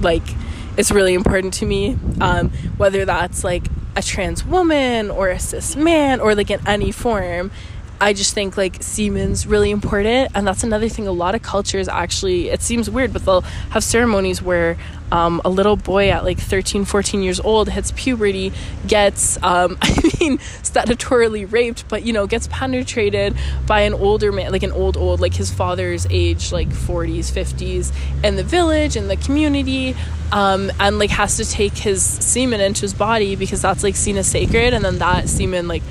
[0.00, 0.22] Like,
[0.76, 1.96] it's really important to me.
[2.20, 6.92] Um, whether that's like a trans woman or a cis man or like in any
[6.92, 7.50] form.
[8.00, 11.06] I just think like semen's really important, and that's another thing.
[11.06, 14.76] A lot of cultures actually, it seems weird, but they'll have ceremonies where
[15.12, 18.52] um, a little boy at like 13, 14 years old hits puberty,
[18.86, 23.36] gets, um, I mean, statutorily raped, but you know, gets penetrated
[23.66, 27.92] by an older man, like an old, old, like his father's age, like 40s, 50s,
[28.24, 29.94] in the village, in the community,
[30.32, 34.16] um, and like has to take his semen into his body because that's like seen
[34.16, 35.82] as sacred, and then that semen, like,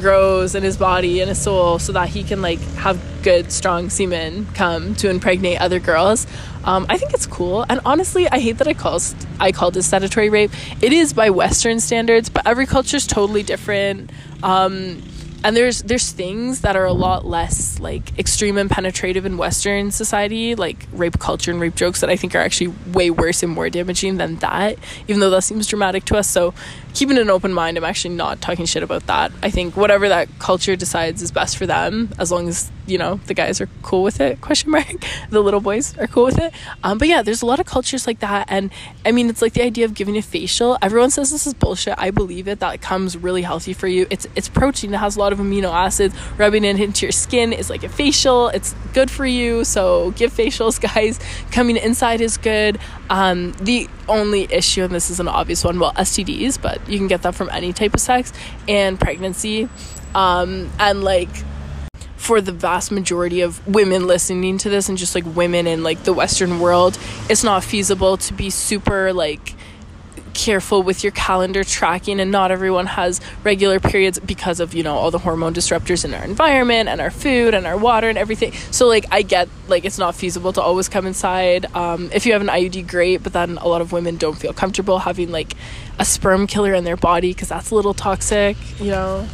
[0.00, 3.90] grows in his body and his soul so that he can like have good strong
[3.90, 6.26] semen come to impregnate other girls.
[6.64, 7.64] Um, i think it's cool.
[7.68, 9.00] And honestly i hate that i call
[9.40, 10.50] i called this statutory rape.
[10.82, 14.10] It is by western standards but every culture is totally different.
[14.42, 15.02] Um,
[15.46, 19.92] and there's there's things that are a lot less like extreme and penetrative in western
[19.92, 23.52] society like rape culture and rape jokes that i think are actually way worse and
[23.52, 24.76] more damaging than that
[25.06, 26.28] even though that seems dramatic to us.
[26.28, 26.52] So
[26.94, 29.32] keeping an open mind i'm actually not talking shit about that.
[29.42, 33.16] I think whatever that culture decides is best for them as long as you know
[33.26, 34.86] the guys are cool with it question mark.
[35.30, 36.52] The little boys are cool with it.
[36.82, 38.46] Um, but yeah there's a lot of cultures like that.
[38.48, 38.70] And
[39.04, 40.78] i mean it's like the idea of giving a facial.
[40.82, 41.94] Everyone says this is bullshit.
[41.98, 42.60] I believe it.
[42.60, 44.06] That comes really healthy for you.
[44.10, 44.94] It's it's protein.
[44.94, 46.14] It has a lot of amino acids.
[46.38, 48.48] Rubbing it into your skin is like a facial.
[48.48, 49.64] It's good for you.
[49.64, 51.18] So give facials guys.
[51.50, 52.78] Coming inside is good.
[53.10, 57.08] Um, the only issue and this is an obvious one well stds but you can
[57.08, 58.32] get that from any type of sex
[58.68, 59.68] and pregnancy.
[60.14, 61.28] Um, and like
[62.26, 66.02] for the vast majority of women listening to this and just like women in like
[66.02, 66.98] the western world
[67.30, 69.54] it's not feasible to be super like
[70.34, 74.96] careful with your calendar tracking and not everyone has regular periods because of you know
[74.96, 78.52] all the hormone disruptors in our environment and our food and our water and everything.
[78.70, 81.64] So like i get like it's not feasible to always come inside.
[81.74, 84.52] Um, if you have an iud great but then a lot of women don't feel
[84.52, 85.54] comfortable having like
[85.98, 89.26] a sperm killer in their body because that's a little toxic you know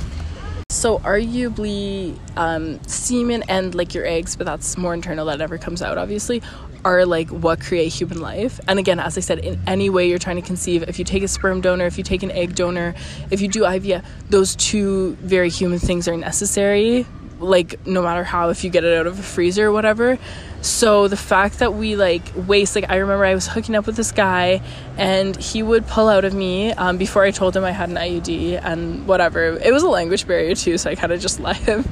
[0.73, 5.83] so arguably um, semen and like your eggs but that's more internal that never comes
[5.83, 6.43] out obviously
[6.85, 8.59] are like what create human life.
[8.67, 11.23] And again as i said in any way you're trying to conceive if you take
[11.23, 12.95] a sperm donor if you take an egg donor
[13.31, 17.07] if you do ivf those two very human things are necessary
[17.43, 20.19] like no matter how if you get it out of a freezer or whatever.
[20.63, 23.97] So the fact that we like waste like i remember i was hooking up with
[23.97, 24.63] this guy
[24.97, 27.97] and he would pull out of me um, before i told him i had an
[27.97, 29.59] iud and whatever.
[29.59, 31.85] It was a language barrier too so i kind of just let him.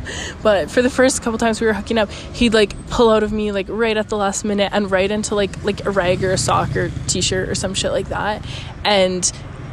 [0.44, 3.32] But for the first couple times we were hooking up he'd like pull out of
[3.32, 6.30] me like right at the last minute and right into like like a rag or
[6.30, 8.44] a sock or t-shirt or some shit like that.
[8.84, 9.30] And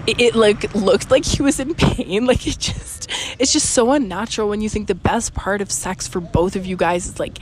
[0.08, 2.26] it, it like looked like he was in pain.
[2.28, 6.08] Like it just it's just so unnatural when you think the best part of sex
[6.08, 7.38] for both of you guys is like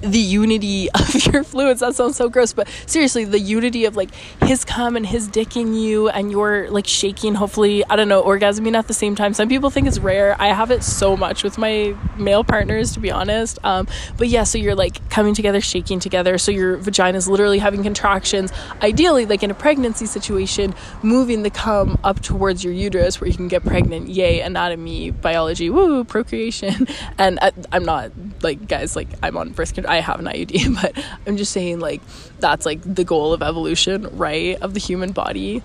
[0.00, 1.80] the unity of your fluids.
[1.80, 5.56] That sounds so gross but seriously the unity of like his cum and his dick
[5.56, 9.34] in you and you're like shaking hopefully i don't know orgasming at the same time.
[9.34, 10.36] Some people think it's rare.
[10.40, 13.58] I have it so much with my male partners to be honest.
[13.64, 13.86] Um,
[14.16, 16.38] but yeah so you're like coming together shaking together.
[16.38, 21.50] So your vagina is literally having contractions ideally like in a pregnancy situation moving the
[21.50, 24.08] cum up towards your uterus where you can get pregnant.
[24.08, 26.86] Yay anatomy biology woo procreation.
[27.18, 30.26] And I, uh, i'm not like guys like i'm on birth control I have an
[30.26, 32.00] IUD, but I'm just saying like
[32.38, 34.60] that's like the goal of evolution, right?
[34.62, 35.62] Of the human body.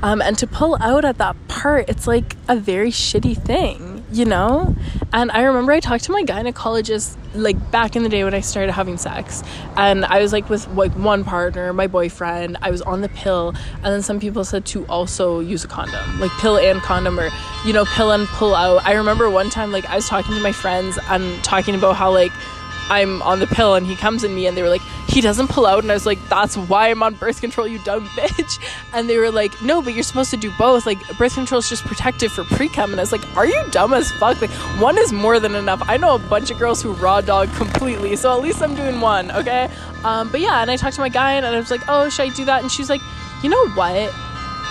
[0.00, 4.24] Um, and to pull out at that part, it's like a very shitty thing, you
[4.24, 4.76] know?
[5.12, 8.40] And I remember I talked to my gynecologist like back in the day when I
[8.40, 9.42] started having sex,
[9.76, 13.54] and I was like with like one partner, my boyfriend, I was on the pill,
[13.74, 17.30] and then some people said to also use a condom, like pill and condom, or
[17.66, 18.86] you know, pill and pull out.
[18.86, 22.12] I remember one time like I was talking to my friends and talking about how
[22.12, 22.32] like
[22.90, 25.48] I'm on the pill and he comes in me and they were like, he doesn't
[25.48, 25.82] pull out.
[25.82, 28.58] And I was like, that's why I'm on birth control, you dumb bitch.
[28.92, 30.86] And they were like, no, but you're supposed to do both.
[30.86, 32.90] Like, birth control is just protective for pre cum.
[32.90, 34.40] And I was like, are you dumb as fuck?
[34.40, 35.82] Like, one is more than enough.
[35.86, 38.16] I know a bunch of girls who raw dog completely.
[38.16, 39.70] So at least I'm doing one, okay?
[40.04, 42.30] Um, but yeah, and I talked to my guy and I was like, oh, should
[42.30, 42.62] I do that?
[42.62, 43.02] And she's like,
[43.42, 44.12] you know what?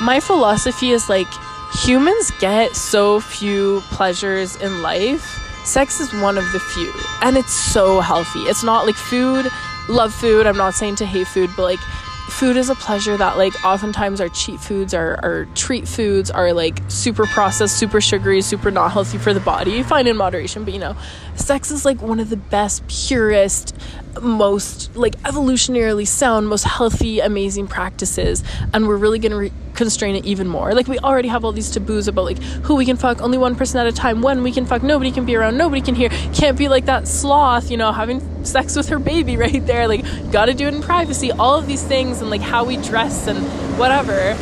[0.01, 1.27] My philosophy is like,
[1.73, 7.53] humans get so few pleasures in life sex is one of the few and it's
[7.53, 8.39] so healthy.
[8.41, 9.45] It's not like food
[9.89, 11.79] love food i'm not saying to hate food but like
[12.27, 16.51] food is a pleasure that like oftentimes our cheat foods our, our treat foods are
[16.51, 19.81] like super processed super sugary super not healthy for the body.
[19.83, 20.95] Fine in moderation but you know
[21.35, 23.73] sex is like one of the best purest
[24.21, 28.43] most like evolutionarily sound, most healthy, amazing practices,
[28.73, 30.73] and we're really gonna re- constrain it even more.
[30.73, 33.55] Like we already have all these taboos about like who we can fuck, only one
[33.55, 36.09] person at a time, when we can fuck, nobody can be around, nobody can hear,
[36.33, 39.87] can't be like that sloth, you know, having sex with her baby right there.
[39.87, 41.31] Like gotta do it in privacy.
[41.31, 43.39] All of these things and like how we dress and
[43.77, 44.35] whatever.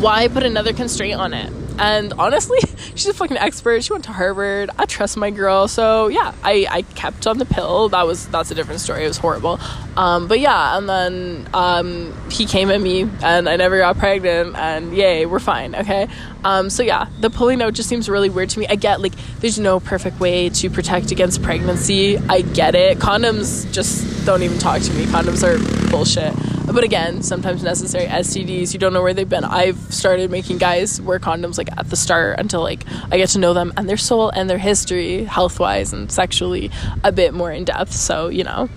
[0.00, 1.63] Why put another constraint on it?
[1.78, 2.58] And honestly,
[2.94, 3.82] she's a fucking expert.
[3.84, 4.70] She went to Harvard.
[4.78, 5.68] I trust my girl.
[5.68, 7.88] So yeah, I, I kept on the pill.
[7.88, 9.04] That was that's a different story.
[9.04, 9.60] It was horrible.
[9.96, 14.56] Um, but yeah, and then um, he came at me, and I never got pregnant.
[14.56, 15.74] And yay, we're fine.
[15.74, 16.08] Okay.
[16.44, 18.66] Um, so yeah, the pulling out just seems really weird to me.
[18.68, 22.18] I get like there's no perfect way to protect against pregnancy.
[22.18, 22.98] I get it.
[22.98, 25.04] Condoms just don't even talk to me.
[25.06, 26.34] Condoms are bullshit
[26.74, 31.00] but again sometimes necessary stds you don't know where they've been i've started making guys
[31.00, 33.96] wear condoms like at the start until like i get to know them and their
[33.96, 36.70] soul and their history health wise and sexually
[37.04, 38.68] a bit more in depth so you know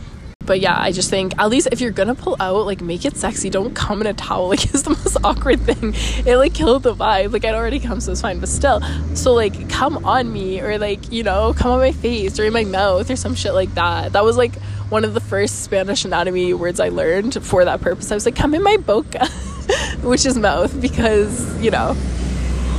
[0.47, 3.17] but yeah, I just think at least if you're gonna pull out, like make it
[3.17, 3.49] sexy.
[3.49, 4.47] Don't come in a towel.
[4.57, 5.93] Like it's the most awkward thing.
[6.25, 7.33] It like killed the vibe.
[7.33, 8.39] Like I'd already come, so it's fine.
[8.39, 8.81] But still,
[9.13, 12.53] so like come on me or like you know come on my face or in
[12.53, 14.13] my mouth or some shit like that.
[14.13, 14.53] That was like
[14.89, 18.11] one of the first Spanish anatomy words I learned for that purpose.
[18.11, 19.27] I was like, come in my boca,
[20.01, 21.95] which is mouth, because you know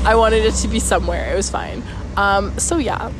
[0.04, 1.32] I wanted it to be somewhere.
[1.32, 1.82] It was fine.
[2.16, 3.12] Um, so yeah,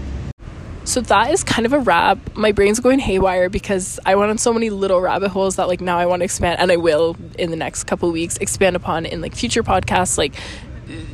[0.88, 2.34] so that is kind of a wrap.
[2.34, 5.82] My brain's going haywire because I went on so many little rabbit holes that like
[5.82, 9.04] now I want to expand and I will in the next couple weeks expand upon
[9.04, 10.32] in like future podcasts like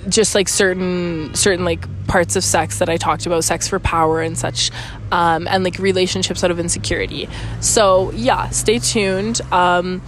[0.09, 4.21] just like certain certain like parts of sex that I talked about, sex for power
[4.21, 4.71] and such,
[5.11, 7.29] um, and like relationships out of insecurity.
[7.61, 9.41] So yeah, stay tuned.
[9.53, 10.03] Um,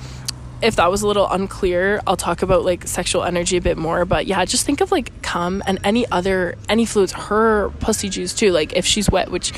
[0.63, 4.05] if that was a little unclear, I'll talk about like sexual energy a bit more.
[4.05, 8.35] But yeah, just think of like cum and any other any fluids, her pussy juice
[8.35, 8.53] too.
[8.53, 9.53] Like if she's wet, which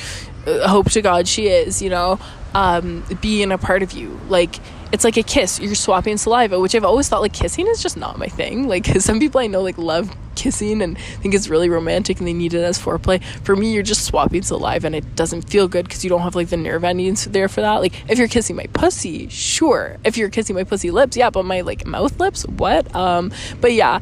[0.45, 2.19] uh, hope to God she is, you know,
[2.53, 4.19] um, being a part of you.
[4.27, 4.55] Like
[4.91, 5.59] it's like a kiss.
[5.59, 8.67] You're swapping saliva, which I've always thought like kissing is just not my thing.
[8.67, 12.33] Like some people I know like love kissing and think it's really romantic and they
[12.33, 13.23] need it as foreplay.
[13.43, 16.35] For me, you're just swapping saliva and it doesn't feel good because you don't have
[16.35, 17.77] like the nerve endings there for that.
[17.77, 19.97] Like if you're kissing my pussy, sure.
[20.03, 22.93] If you're kissing my pussy lips, yeah, but my like mouth lips, what?
[22.95, 23.31] Um,
[23.61, 23.99] but yeah.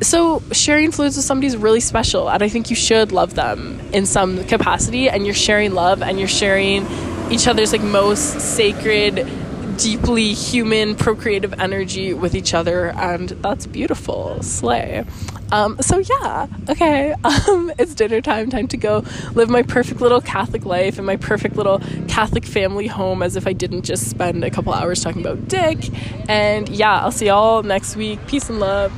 [0.00, 3.78] So sharing fluids with somebody is really special, and I think you should love them
[3.92, 5.10] in some capacity.
[5.10, 6.86] And you're sharing love, and you're sharing
[7.30, 9.28] each other's like most sacred
[9.80, 15.04] deeply human procreative energy with each other and that's beautiful slay
[15.52, 17.14] um, so yeah, okay.
[17.48, 18.50] Um, it's dinner time.
[18.50, 19.04] Time to go
[19.34, 23.46] live my perfect little Catholic life in my perfect little Catholic family home, as if
[23.46, 25.78] I didn't just spend a couple hours talking about dick.
[26.28, 28.24] And yeah, I'll see y'all next week.
[28.26, 28.92] Peace and love.